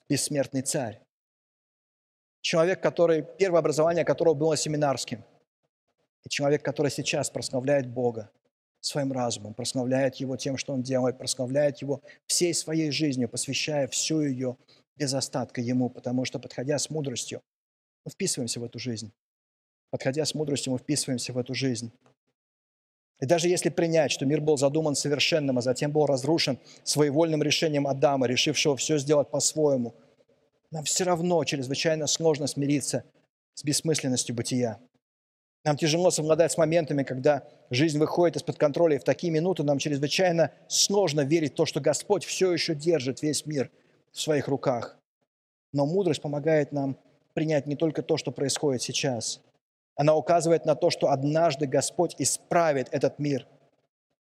бессмертный 0.09 0.63
царь. 0.63 0.99
Человек, 2.41 2.81
который, 2.81 3.23
первое 3.37 3.59
образование 3.59 4.03
которого 4.03 4.33
было 4.33 4.57
семинарским. 4.57 5.23
И 6.25 6.29
человек, 6.29 6.63
который 6.63 6.89
сейчас 6.89 7.29
прославляет 7.29 7.87
Бога 7.87 8.31
своим 8.81 9.11
разумом, 9.11 9.53
прославляет 9.53 10.15
Его 10.15 10.37
тем, 10.37 10.57
что 10.57 10.73
Он 10.73 10.81
делает, 10.81 11.19
прославляет 11.19 11.77
Его 11.83 12.01
всей 12.25 12.53
своей 12.53 12.91
жизнью, 12.91 13.29
посвящая 13.29 13.87
всю 13.87 14.21
ее 14.21 14.57
без 14.95 15.13
остатка 15.13 15.61
Ему, 15.61 15.89
потому 15.89 16.25
что, 16.25 16.39
подходя 16.39 16.79
с 16.79 16.89
мудростью, 16.89 17.41
мы 18.05 18.11
вписываемся 18.11 18.59
в 18.59 18.63
эту 18.63 18.79
жизнь. 18.79 19.13
Подходя 19.91 20.25
с 20.25 20.33
мудростью, 20.33 20.73
мы 20.73 20.79
вписываемся 20.79 21.31
в 21.31 21.37
эту 21.37 21.53
жизнь. 21.53 21.91
И 23.19 23.25
даже 23.25 23.47
если 23.47 23.69
принять, 23.69 24.11
что 24.11 24.25
мир 24.25 24.41
был 24.41 24.57
задуман 24.57 24.95
совершенным, 24.95 25.57
а 25.57 25.61
затем 25.61 25.91
был 25.91 26.05
разрушен 26.05 26.59
своевольным 26.83 27.41
решением 27.41 27.87
Адама, 27.87 28.27
решившего 28.27 28.75
все 28.75 28.97
сделать 28.97 29.29
по-своему, 29.29 29.95
нам 30.71 30.83
все 30.83 31.03
равно 31.03 31.43
чрезвычайно 31.43 32.07
сложно 32.07 32.47
смириться 32.47 33.03
с 33.53 33.63
бессмысленностью 33.63 34.35
бытия. 34.35 34.79
Нам 35.63 35.77
тяжело 35.77 36.11
совладать 36.11 36.51
с 36.51 36.57
моментами, 36.57 37.03
когда 37.03 37.47
жизнь 37.69 37.97
выходит 37.97 38.35
из-под 38.37 38.57
контроля, 38.57 38.97
и 38.97 38.99
в 38.99 39.03
такие 39.03 39.31
минуты 39.31 39.63
нам 39.63 39.77
чрезвычайно 39.77 40.51
сложно 40.67 41.21
верить 41.21 41.53
в 41.53 41.55
то, 41.55 41.65
что 41.65 41.79
Господь 41.79 42.25
все 42.25 42.51
еще 42.51 42.75
держит 42.75 43.21
весь 43.21 43.45
мир 43.45 43.71
в 44.11 44.19
своих 44.19 44.47
руках. 44.49 44.97
Но 45.71 45.85
мудрость 45.85 46.21
помогает 46.21 46.71
нам 46.73 46.97
принять 47.33 47.67
не 47.67 47.75
только 47.75 48.01
то, 48.01 48.17
что 48.17 48.31
происходит 48.31 48.81
сейчас– 48.81 49.39
она 49.95 50.15
указывает 50.15 50.65
на 50.65 50.75
то, 50.75 50.89
что 50.89 51.09
однажды 51.09 51.67
Господь 51.67 52.15
исправит 52.17 52.87
этот 52.91 53.19
мир. 53.19 53.47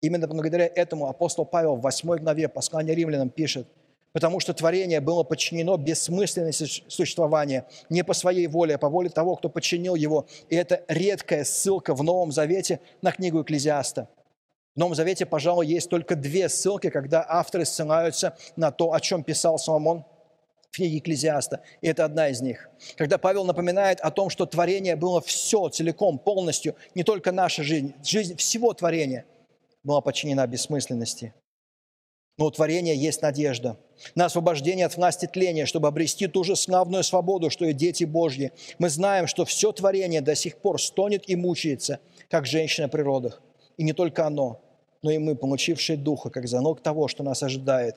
Именно 0.00 0.28
благодаря 0.28 0.66
этому 0.66 1.08
апостол 1.08 1.44
Павел 1.44 1.76
в 1.76 1.80
8 1.80 2.16
главе 2.18 2.48
послания 2.48 2.94
римлянам 2.94 3.30
пишет, 3.30 3.66
потому 4.12 4.40
что 4.40 4.54
творение 4.54 5.00
было 5.00 5.24
подчинено 5.24 5.76
бессмысленности 5.76 6.84
существования 6.88 7.66
не 7.88 8.04
по 8.04 8.12
своей 8.12 8.46
воле, 8.46 8.76
а 8.76 8.78
по 8.78 8.88
воле 8.88 9.08
того, 9.08 9.36
кто 9.36 9.48
подчинил 9.48 9.94
его. 9.94 10.26
И 10.48 10.56
это 10.56 10.84
редкая 10.88 11.44
ссылка 11.44 11.94
в 11.94 12.02
Новом 12.02 12.30
Завете 12.30 12.80
на 13.02 13.10
книгу 13.10 13.42
Экклезиаста. 13.42 14.08
В 14.74 14.78
Новом 14.78 14.94
Завете, 14.94 15.24
пожалуй, 15.24 15.66
есть 15.66 15.88
только 15.88 16.14
две 16.14 16.48
ссылки, 16.48 16.90
когда 16.90 17.24
авторы 17.26 17.64
ссылаются 17.64 18.36
на 18.56 18.70
то, 18.70 18.92
о 18.92 19.00
чем 19.00 19.24
писал 19.24 19.58
Соломон– 19.58 20.04
книги 20.76 20.98
Экклезиаста, 20.98 21.62
и 21.80 21.88
это 21.88 22.04
одна 22.04 22.28
из 22.28 22.42
них. 22.42 22.68
Когда 22.96 23.16
Павел 23.16 23.46
напоминает 23.46 23.98
о 24.00 24.10
том, 24.10 24.28
что 24.28 24.44
творение 24.44 24.94
было 24.94 25.22
все 25.22 25.70
целиком, 25.70 26.18
полностью, 26.18 26.76
не 26.94 27.02
только 27.02 27.32
наша 27.32 27.62
жизнь, 27.62 27.94
жизнь 28.04 28.36
всего 28.36 28.74
творения 28.74 29.24
была 29.82 30.02
подчинена 30.02 30.46
бессмысленности. 30.46 31.32
Но 32.36 32.46
у 32.46 32.50
творения 32.50 32.92
есть 32.92 33.22
надежда 33.22 33.78
на 34.14 34.26
освобождение 34.26 34.84
от 34.84 34.94
власти 34.98 35.24
тления, 35.26 35.64
чтобы 35.64 35.88
обрести 35.88 36.26
ту 36.26 36.44
же 36.44 36.54
славную 36.54 37.02
свободу, 37.02 37.48
что 37.48 37.64
и 37.64 37.72
дети 37.72 38.04
Божьи. 38.04 38.52
Мы 38.78 38.90
знаем, 38.90 39.26
что 39.26 39.46
все 39.46 39.72
творение 39.72 40.20
до 40.20 40.34
сих 40.34 40.58
пор 40.58 40.78
стонет 40.78 41.26
и 41.26 41.36
мучается, 41.36 42.00
как 42.28 42.44
женщина 42.44 42.90
при 42.90 43.00
родах. 43.00 43.40
И 43.78 43.82
не 43.82 43.94
только 43.94 44.26
оно, 44.26 44.60
но 45.00 45.10
и 45.10 45.16
мы, 45.16 45.36
получившие 45.36 45.96
Духа, 45.96 46.28
как 46.28 46.46
залог 46.46 46.82
того, 46.82 47.08
что 47.08 47.22
нас 47.22 47.42
ожидает, 47.42 47.96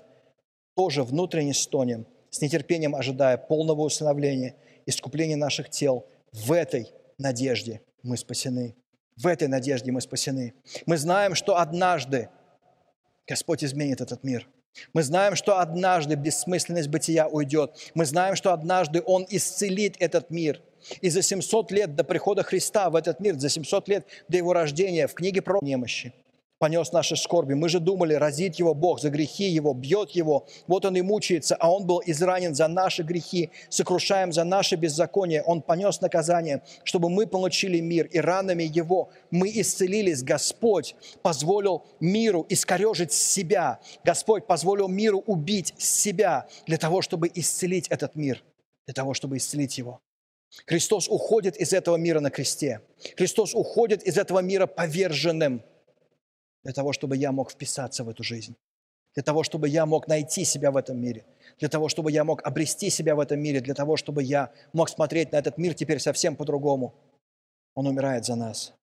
тоже 0.78 1.04
внутренне 1.04 1.54
стонем– 1.54 2.06
с 2.30 2.42
нетерпением 2.42 2.96
ожидая 2.96 3.38
полного 3.38 3.82
усыновления, 3.82 4.56
искупления 4.86 5.38
наших 5.38 5.70
тел. 5.70 6.06
В 6.32 6.52
этой 6.52 6.92
надежде 7.18 7.82
мы 8.04 8.18
спасены. 8.18 8.76
В 9.16 9.28
этой 9.28 9.48
надежде 9.48 9.92
мы 9.92 10.02
спасены. 10.02 10.54
Мы 10.86 10.98
знаем, 10.98 11.36
что 11.36 11.58
однажды 11.58 12.30
Господь 13.28 13.64
изменит 13.64 14.02
этот 14.02 14.24
мир. 14.24 14.48
Мы 14.94 15.04
знаем, 15.04 15.36
что 15.36 15.60
однажды 15.60 16.16
бессмысленность 16.16 16.88
бытия 16.88 17.28
уйдет. 17.28 17.76
Мы 17.96 18.06
знаем, 18.06 18.36
что 18.36 18.54
однажды 18.54 19.04
Он 19.06 19.26
исцелит 19.30 19.96
этот 20.00 20.30
мир. 20.30 20.62
И 21.02 21.10
за 21.10 21.22
700 21.22 21.72
лет 21.72 21.96
до 21.96 22.04
прихода 22.04 22.44
Христа 22.44 22.90
в 22.90 22.96
этот 22.96 23.20
мир, 23.20 23.38
за 23.38 23.50
700 23.50 23.88
лет 23.90 24.08
до 24.30 24.38
Его 24.38 24.54
рождения, 24.54 25.08
в 25.08 25.14
книге 25.14 25.42
про 25.42 25.60
немощи, 25.62 26.14
понес 26.60 26.92
наши 26.92 27.16
скорби. 27.16 27.54
Мы 27.54 27.70
же 27.70 27.80
думали, 27.80 28.14
разит 28.14 28.56
его 28.56 28.74
Бог 28.74 29.00
за 29.00 29.10
грехи 29.10 29.50
его, 29.50 29.74
бьет 29.74 30.12
его. 30.12 30.46
Вот 30.68 30.86
он 30.86 30.96
и 30.98 31.02
мучается, 31.02 31.56
а 31.56 31.72
он 31.72 31.88
был 31.88 32.04
изранен 32.06 32.54
за 32.54 32.68
наши 32.68 33.02
грехи, 33.02 33.50
сокрушаем 33.70 34.32
за 34.32 34.44
наши 34.44 34.76
беззакония. 34.76 35.42
Он 35.42 35.62
понес 35.62 36.02
наказание, 36.02 36.62
чтобы 36.84 37.10
мы 37.10 37.26
получили 37.26 37.80
мир, 37.80 38.06
и 38.06 38.20
ранами 38.20 38.64
его 38.64 39.10
мы 39.32 39.50
исцелились. 39.50 40.22
Господь 40.22 40.96
позволил 41.24 41.86
миру 42.00 42.46
искорежить 42.50 43.14
себя. 43.14 43.80
Господь 44.04 44.46
позволил 44.46 44.90
миру 44.90 45.24
убить 45.26 45.74
себя 45.78 46.48
для 46.68 46.78
того, 46.78 47.02
чтобы 47.02 47.32
исцелить 47.34 47.88
этот 47.88 48.16
мир, 48.16 48.44
для 48.86 48.94
того, 48.94 49.14
чтобы 49.14 49.38
исцелить 49.38 49.78
его. 49.78 50.02
Христос 50.66 51.08
уходит 51.08 51.56
из 51.58 51.74
этого 51.74 51.96
мира 51.96 52.20
на 52.20 52.32
кресте. 52.32 52.82
Христос 53.16 53.54
уходит 53.54 54.04
из 54.04 54.18
этого 54.18 54.40
мира 54.40 54.66
поверженным– 54.66 55.64
для 56.64 56.74
того, 56.74 56.94
чтобы 56.94 57.18
я 57.18 57.32
мог 57.32 57.52
вписаться 57.52 58.04
в 58.04 58.10
эту 58.10 58.24
жизнь, 58.24 58.56
для 59.16 59.24
того, 59.24 59.44
чтобы 59.44 59.68
я 59.68 59.86
мог 59.86 60.08
найти 60.08 60.46
себя 60.46 60.72
в 60.72 60.78
этом 60.78 61.00
мире, 61.00 61.26
для 61.58 61.70
того, 61.70 61.90
чтобы 61.90 62.12
я 62.12 62.24
мог 62.24 62.42
обрести 62.46 62.90
себя 62.90 63.16
в 63.16 63.20
этом 63.20 63.40
мире, 63.40 63.60
для 63.60 63.74
того, 63.74 63.98
чтобы 63.98 64.24
я 64.24 64.52
мог 64.74 64.90
смотреть 64.90 65.32
на 65.32 65.38
этот 65.38 65.58
мир 65.58 65.74
теперь 65.74 66.00
совсем 66.00 66.36
по-другому. 66.36 66.94
Он 67.76 67.88
умирает 67.88 68.26
за 68.26 68.36
нас. 68.36 68.74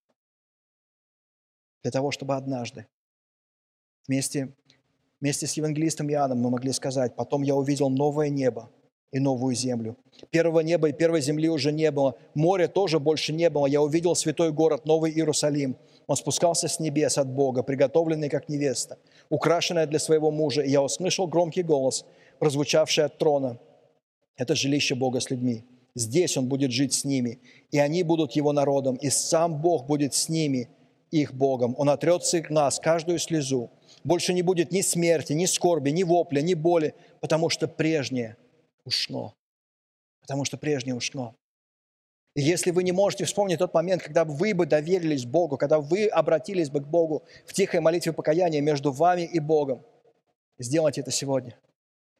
Для 1.82 1.90
того, 1.90 2.10
чтобы 2.10 2.34
однажды 2.34 2.86
вместе, 4.08 4.52
вместе 5.20 5.46
с 5.46 5.52
евангелистом 5.54 6.10
Иоанном 6.10 6.38
мы 6.38 6.50
могли 6.50 6.72
сказать, 6.72 7.14
потом 7.14 7.42
я 7.42 7.54
увидел 7.54 7.90
новое 7.90 8.28
небо 8.28 8.70
и 9.12 9.18
новую 9.18 9.54
землю. 9.54 9.96
Первого 10.30 10.60
неба 10.60 10.88
и 10.88 10.92
первой 10.92 11.20
земли 11.20 11.48
уже 11.48 11.72
не 11.72 11.90
было. 11.90 12.18
Моря 12.34 12.68
тоже 12.68 12.98
больше 12.98 13.32
не 13.32 13.48
было. 13.50 13.66
Я 13.66 13.80
увидел 13.80 14.14
святой 14.14 14.52
город, 14.52 14.84
Новый 14.84 15.12
Иерусалим. 15.12 15.76
Он 16.06 16.16
спускался 16.16 16.68
с 16.68 16.78
небес 16.78 17.18
от 17.18 17.28
Бога, 17.28 17.62
приготовленный 17.62 18.28
как 18.28 18.48
невеста, 18.48 18.98
украшенная 19.28 19.86
для 19.86 19.98
своего 19.98 20.30
мужа. 20.30 20.62
И 20.62 20.70
я 20.70 20.82
услышал 20.82 21.26
громкий 21.26 21.62
голос, 21.62 22.04
прозвучавший 22.38 23.04
от 23.04 23.18
трона. 23.18 23.58
Это 24.36 24.54
жилище 24.54 24.94
Бога 24.94 25.20
с 25.20 25.30
людьми. 25.30 25.64
Здесь 25.94 26.36
Он 26.36 26.46
будет 26.46 26.70
жить 26.70 26.92
с 26.92 27.04
ними, 27.04 27.40
и 27.70 27.78
они 27.78 28.02
будут 28.02 28.32
Его 28.32 28.52
народом, 28.52 28.96
и 28.96 29.10
сам 29.10 29.60
Бог 29.60 29.86
будет 29.86 30.14
с 30.14 30.28
ними, 30.28 30.68
их 31.10 31.34
Богом. 31.34 31.74
Он 31.78 31.88
отрет 31.88 32.24
с 32.24 32.34
их 32.34 32.50
нас 32.50 32.78
каждую 32.78 33.18
слезу. 33.18 33.70
Больше 34.04 34.34
не 34.34 34.42
будет 34.42 34.72
ни 34.72 34.82
смерти, 34.82 35.32
ни 35.32 35.46
скорби, 35.46 35.90
ни 35.90 36.02
вопля, 36.02 36.40
ни 36.40 36.54
боли, 36.54 36.94
потому 37.20 37.48
что 37.48 37.66
прежнее– 37.66 38.36
ушло. 38.84 39.34
Потому 40.20 40.44
что 40.44 40.56
прежнее 40.56 40.94
ушло. 40.94 41.34
Если 42.38 42.70
вы 42.70 42.82
не 42.82 42.92
можете 42.92 43.24
вспомнить 43.24 43.58
тот 43.58 43.72
момент, 43.72 44.02
когда 44.02 44.26
вы 44.26 44.52
бы 44.52 44.66
доверились 44.66 45.24
Богу, 45.24 45.56
когда 45.56 45.80
вы 45.80 46.06
обратились 46.06 46.68
бы 46.68 46.80
к 46.80 46.86
Богу 46.86 47.24
в 47.46 47.54
тихой 47.54 47.80
молитве 47.80 48.12
покаяния 48.12 48.60
между 48.60 48.92
вами 48.92 49.22
и 49.22 49.40
Богом, 49.40 49.82
сделайте 50.58 51.00
это 51.00 51.10
сегодня. 51.10 51.58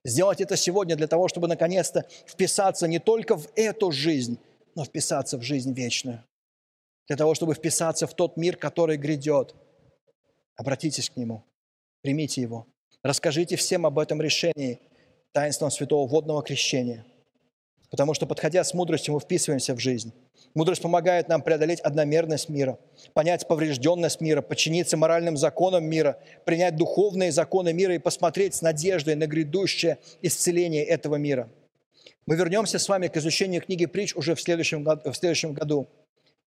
Сделайте 0.04 0.44
это 0.44 0.56
сегодня 0.56 0.96
для 0.96 1.06
того, 1.06 1.28
чтобы 1.28 1.48
наконец-то 1.48 2.06
вписаться 2.26 2.88
не 2.88 2.98
только 2.98 3.36
в 3.36 3.46
эту 3.56 3.92
жизнь, 3.92 4.38
но 4.74 4.86
вписаться 4.86 5.36
в 5.36 5.42
жизнь 5.42 5.74
вечную. 5.74 6.24
Для 7.08 7.18
того, 7.18 7.34
чтобы 7.34 7.52
вписаться 7.52 8.06
в 8.06 8.14
тот 8.14 8.38
мир, 8.38 8.56
который 8.56 8.96
грядет. 8.96 9.54
Обратитесь 10.56 11.10
к 11.10 11.16
Нему, 11.16 11.44
примите 12.00 12.40
Его. 12.40 12.66
Расскажите 13.02 13.56
всем 13.56 13.84
об 13.84 13.98
этом 13.98 14.22
решении, 14.22 14.80
таинством 15.32 15.70
святого 15.70 16.08
водного 16.08 16.42
крещения– 16.42 17.04
Потому 17.90 18.14
что, 18.14 18.26
подходя 18.26 18.64
с 18.64 18.74
мудростью, 18.74 19.14
мы 19.14 19.20
вписываемся 19.20 19.74
в 19.74 19.78
жизнь. 19.78 20.12
Мудрость 20.54 20.82
помогает 20.82 21.28
нам 21.28 21.42
преодолеть 21.42 21.80
одномерность 21.80 22.48
мира, 22.48 22.78
понять 23.14 23.46
поврежденность 23.46 24.20
мира, 24.20 24.42
подчиниться 24.42 24.96
моральным 24.96 25.36
законам 25.36 25.84
мира, 25.84 26.18
принять 26.44 26.76
духовные 26.76 27.30
законы 27.30 27.72
мира 27.72 27.94
и 27.94 27.98
посмотреть 27.98 28.54
с 28.54 28.62
надеждой 28.62 29.14
на 29.14 29.26
грядущее 29.26 29.98
исцеление 30.22 30.84
этого 30.84 31.16
мира. 31.16 31.48
Мы 32.26 32.36
вернемся 32.36 32.78
с 32.78 32.88
вами 32.88 33.06
к 33.06 33.16
изучению 33.18 33.62
книги 33.62 33.86
притч 33.86 34.16
уже 34.16 34.34
в 34.34 34.40
следующем, 34.40 34.84
в 34.84 35.14
следующем 35.14 35.52
году. 35.52 35.86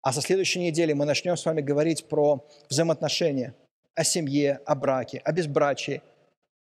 А 0.02 0.12
со 0.12 0.20
следующей 0.20 0.60
недели 0.60 0.92
мы 0.92 1.04
начнем 1.04 1.36
с 1.36 1.44
вами 1.44 1.62
говорить 1.62 2.06
про 2.08 2.46
взаимоотношения, 2.68 3.54
о 3.96 4.04
семье, 4.04 4.60
о 4.66 4.74
браке, 4.74 5.20
о 5.24 5.32
безбрачии. 5.32 6.02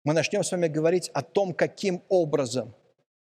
Мы 0.05 0.15
начнем 0.15 0.43
с 0.45 0.53
вами 0.53 0.69
говорить 0.69 1.11
о 1.13 1.23
том, 1.23 1.53
каким 1.53 2.03
образом– 2.09 2.75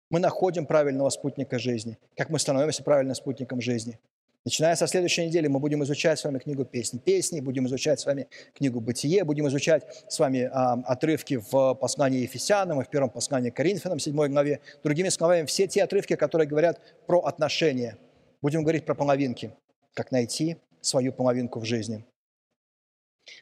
мы 0.10 0.20
находим 0.20 0.66
правильного 0.66 1.10
спутника 1.10 1.60
жизни, 1.60 1.97
как 2.16 2.30
мы 2.30 2.39
становимся 2.39 2.84
правильным 2.84 3.16
спутником 3.16 3.62
жизни. 3.62 3.99
Начиная 4.45 4.76
со 4.76 4.88
следующей 4.88 5.26
недели 5.26 5.47
мы 5.47 5.60
будем 5.60 5.84
изучать 5.84 6.20
с 6.20 6.24
вами 6.24 6.39
книгу 6.39 6.64
«Песни 6.64 6.99
песни», 6.99 7.41
будем 7.41 7.68
изучать 7.68 7.99
с 7.99 8.05
вами 8.05 8.28
книгу 8.53 8.80
«Бытие», 8.80 9.26
будем 9.26 9.49
изучать 9.49 9.84
с 10.08 10.20
вами 10.20 10.49
а, 10.49 10.76
отрывки 10.86 11.41
в 11.51 11.74
послании 11.76 12.22
Ефесянам 12.22 12.80
и 12.80 12.86
в 12.86 12.89
первом 12.89 13.10
послании 13.10 13.49
Коринфянам, 13.49 13.99
7 13.99 14.16
главе. 14.32 14.62
Другими 14.86 15.10
словами, 15.10 15.45
все 15.45 15.68
те 15.68 15.84
отрывки, 15.84 16.16
которые 16.16 16.47
говорят 16.47 16.80
про 17.08 17.20
отношения. 17.20 17.97
Будем 18.41 18.64
говорить 18.64 18.86
про 18.86 18.95
половинки, 18.95 19.51
как 19.93 20.12
найти 20.12 20.55
свою 20.80 21.12
половинку 21.12 21.60
в 21.60 21.66
жизни. 21.66 22.05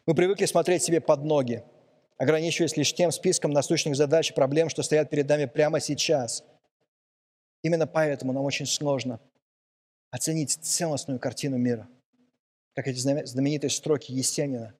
Мы 0.07 0.15
привыкли 0.15 0.45
смотреть 0.45 0.81
себе 0.81 1.01
под 1.01 1.23
ноги, 1.23 1.61
ограничиваясь 2.17 2.77
лишь 2.77 2.91
тем 2.95 3.11
списком 3.11 3.51
насущных 3.51 3.95
задач 3.95 4.31
и 4.31 4.33
проблем, 4.33 4.69
что 4.69 4.81
стоят 4.81 5.11
перед 5.11 5.29
нами 5.29 5.45
прямо 5.45 5.79
сейчас– 5.79 6.43
Именно 7.65 7.87
поэтому 7.87 8.31
нам 8.31 8.45
очень 8.45 8.67
сложно 8.67 9.19
оценить 10.11 10.51
целостную 10.51 11.19
картину 11.19 11.57
мира. 11.57 11.89
Как 12.75 12.87
эти 12.87 12.99
знаменитые 12.99 13.71
строки 13.71 14.11
Есенина. 14.11 14.75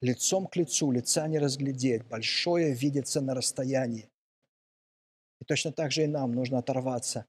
«Лицом 0.00 0.46
к 0.46 0.54
лицу 0.54 0.92
лица 0.92 1.26
не 1.26 1.40
разглядеть, 1.40 2.04
большое 2.04 2.72
видится 2.72 3.20
на 3.20 3.34
расстоянии». 3.34 4.08
И 5.40 5.44
точно 5.44 5.72
так 5.72 5.90
же 5.90 6.04
и 6.04 6.06
нам 6.06 6.30
нужно 6.30 6.58
оторваться 6.58 7.26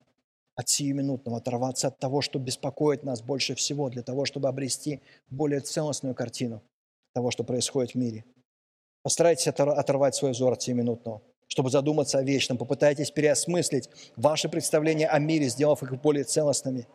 от 0.54 0.70
сиюминутного, 0.70 1.40
оторваться 1.40 1.88
от 1.88 1.98
того, 1.98 2.22
что 2.22 2.38
беспокоит 2.38 3.04
нас 3.04 3.24
больше 3.24 3.56
всего, 3.56 3.90
для 3.90 4.04
того, 4.04 4.26
чтобы 4.26 4.50
обрести 4.50 5.02
более 5.32 5.62
целостную 5.62 6.14
картину 6.14 6.62
того, 7.16 7.32
что 7.32 7.44
происходит 7.44 7.94
в 7.94 7.96
мире. 7.96 8.24
Постарайтесь 9.02 9.48
оторвать 9.48 10.14
свой 10.14 10.34
взор 10.34 10.54
от 10.54 10.62
сиюминутного– 10.62 11.24
чтобы 11.48 11.70
задуматься 11.70 12.20
о 12.20 12.24
вечном. 12.24 12.58
Попытайтесь 12.58 13.12
переосмыслить 13.12 13.90
ваши 14.16 14.50
представления 14.50 15.08
о 15.08 15.20
мире, 15.20 15.48
сделав 15.48 15.84
их 15.84 16.02
более 16.02 16.24
целостными. 16.24 16.88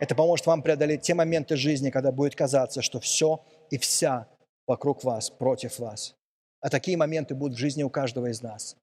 Это 0.00 0.14
поможет 0.14 0.46
вам 0.46 0.62
преодолеть 0.62 1.02
те 1.02 1.14
моменты 1.14 1.56
жизни, 1.56 1.90
когда 1.90 2.12
будет 2.12 2.34
казаться, 2.34 2.82
что 2.82 3.00
все 3.00 3.44
и 3.70 3.78
вся 3.78 4.28
вокруг 4.66 5.04
вас 5.04 5.30
против 5.30 5.78
вас. 5.78 6.14
А 6.60 6.70
такие 6.70 6.96
моменты 6.96 7.34
будут 7.34 7.56
в 7.56 7.60
жизни 7.60 7.82
у 7.82 7.90
каждого 7.90 8.26
из 8.30 8.42
нас. 8.42 8.76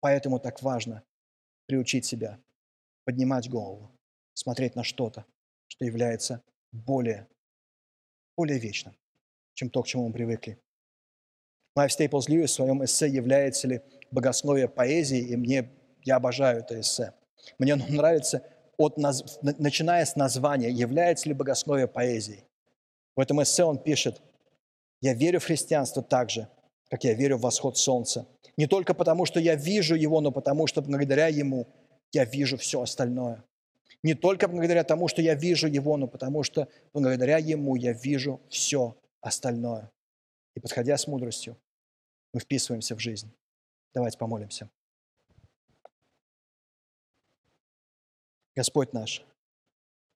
Поэтому 0.00 0.38
так 0.38 0.62
важно 0.62 1.02
приучить 1.66 2.04
себя 2.04 2.38
поднимать 3.04 3.48
голову, 3.48 3.90
смотреть 4.34 4.74
на 4.74 4.84
что-то, 4.84 5.24
что 5.68 5.84
является 5.84 6.42
более, 6.72 7.26
более 8.36 8.58
вечным, 8.58 8.94
чем 9.54 9.70
то, 9.70 9.82
к 9.82 9.86
чему 9.86 10.08
мы 10.08 10.12
привыкли. 10.12 10.58
Майв 11.74 11.92
Стейплс 11.92 12.28
Льюис 12.28 12.50
в 12.50 12.54
своем 12.54 12.84
эссе 12.84 13.08
«Является 13.08 13.68
ли 13.68 13.80
богословие 14.10 14.68
поэзии?» 14.68 15.18
и 15.18 15.36
мне, 15.36 15.70
я 16.04 16.16
обожаю 16.16 16.60
это 16.60 16.80
эссе. 16.80 17.12
Мне 17.58 17.74
оно 17.74 17.86
нравится, 17.88 18.42
от, 18.76 18.96
начиная 18.96 20.04
с 20.04 20.16
названия 20.16 20.70
«Является 20.70 21.28
ли 21.28 21.34
богословие 21.34 21.88
поэзией?» 21.88 22.44
В 23.16 23.20
этом 23.20 23.42
эссе 23.42 23.64
он 23.64 23.78
пишет 23.78 24.20
«Я 25.00 25.14
верю 25.14 25.40
в 25.40 25.44
христианство 25.44 26.02
так 26.02 26.30
же, 26.30 26.48
как 26.88 27.04
я 27.04 27.14
верю 27.14 27.36
в 27.36 27.42
восход 27.42 27.76
солнца. 27.76 28.26
Не 28.56 28.66
только 28.66 28.94
потому, 28.94 29.24
что 29.24 29.40
я 29.40 29.54
вижу 29.54 29.94
его, 29.94 30.20
но 30.20 30.32
потому, 30.32 30.66
что 30.66 30.82
благодаря 30.82 31.28
ему 31.28 31.66
я 32.12 32.24
вижу 32.24 32.56
все 32.56 32.80
остальное. 32.80 33.44
Не 34.02 34.14
только 34.14 34.48
благодаря 34.48 34.84
тому, 34.84 35.08
что 35.08 35.22
я 35.22 35.34
вижу 35.34 35.66
его, 35.66 35.96
но 35.96 36.06
потому 36.06 36.42
что 36.42 36.68
благодаря 36.92 37.38
ему 37.38 37.74
я 37.76 37.92
вижу 37.92 38.40
все 38.48 38.96
остальное. 39.20 39.90
И 40.54 40.60
подходя 40.60 40.96
с 40.96 41.06
мудростью, 41.06 41.56
мы 42.32 42.40
вписываемся 42.40 42.94
в 42.94 43.00
жизнь. 43.00 43.32
Давайте 43.94 44.18
помолимся. 44.18 44.70
Господь 48.54 48.92
наш, 48.92 49.24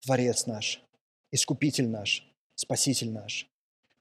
Творец 0.05 0.47
наш, 0.47 0.83
Искупитель 1.31 1.89
наш, 1.89 2.29
Спаситель 2.55 3.11
наш. 3.11 3.49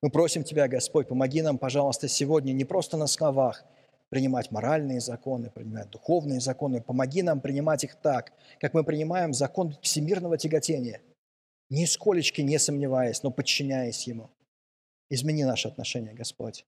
Мы 0.02 0.10
просим 0.10 0.44
Тебя, 0.44 0.68
Господь, 0.68 1.08
помоги 1.08 1.42
нам, 1.42 1.58
пожалуйста, 1.58 2.08
сегодня 2.08 2.52
не 2.52 2.66
просто 2.66 2.98
на 2.98 3.08
словах 3.08 3.64
принимать 4.10 4.52
моральные 4.52 5.00
законы, 5.00 5.50
принимать 5.50 5.90
духовные 5.90 6.42
законы. 6.42 6.82
Помоги 6.82 7.22
нам 7.22 7.40
принимать 7.40 7.86
их 7.86 7.96
так, 7.96 8.34
как 8.60 8.74
мы 8.74 8.84
принимаем 8.84 9.34
закон 9.34 9.78
всемирного 9.82 10.38
тяготения, 10.38 11.02
нисколечки 11.70 12.42
не 12.42 12.60
сомневаясь, 12.60 13.24
но 13.24 13.32
подчиняясь 13.32 14.08
ему. 14.08 14.30
Измени 15.10 15.46
наше 15.46 15.70
отношение, 15.70 16.14
Господь. 16.14 16.66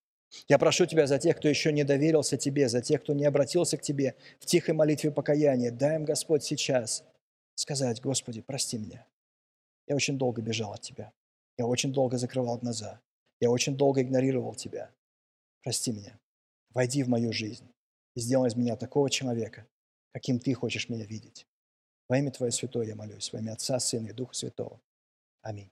Я 0.48 0.58
прошу 0.58 0.86
Тебя 0.86 1.08
за 1.08 1.20
тех, 1.20 1.38
кто 1.38 1.48
еще 1.48 1.72
не 1.72 1.84
доверился 1.84 2.38
Тебе, 2.38 2.70
за 2.70 2.82
тех, 2.82 3.02
кто 3.02 3.14
не 3.14 3.26
обратился 3.26 3.78
к 3.78 3.82
Тебе 3.82 4.16
в 4.40 4.46
тихой 4.46 4.74
молитве 4.74 5.12
покаяния. 5.12 5.72
Дай 5.72 5.96
им, 5.96 6.06
Господь, 6.06 6.44
сейчас 6.44 7.04
сказать, 7.56 8.02
Господи, 8.02 8.42
прости 8.42 8.78
меня. 8.78 9.06
Я 9.88 9.96
очень 9.96 10.18
долго 10.18 10.42
бежал 10.42 10.74
от 10.74 10.82
Тебя. 10.82 11.12
Я 11.58 11.66
очень 11.68 11.94
долго 11.94 12.18
закрывал 12.18 12.58
глаза. 12.58 13.00
Я 13.40 13.52
очень 13.52 13.78
долго 13.78 14.02
игнорировал 14.02 14.56
Тебя. 14.56 14.92
Прости 15.62 15.92
меня. 15.92 16.20
Войди 16.74 17.04
в 17.04 17.10
мою 17.10 17.32
жизнь 17.32 17.70
и 18.16 18.20
сделай 18.20 18.50
из 18.50 18.56
меня 18.56 18.76
такого 18.76 19.10
человека, 19.10 19.68
каким 20.12 20.40
Ты 20.40 20.54
хочешь 20.54 20.90
меня 20.90 21.06
видеть. 21.06 21.46
Во 22.10 22.18
имя 22.18 22.32
Твое 22.32 22.52
Святое 22.52 22.88
я 22.88 22.96
молюсь, 22.96 23.32
во 23.32 23.40
имя 23.40 23.54
Отца, 23.54 23.80
Сына 23.80 24.08
и 24.10 24.14
Духа 24.14 24.34
Святого. 24.34 24.80
Аминь. 25.42 25.70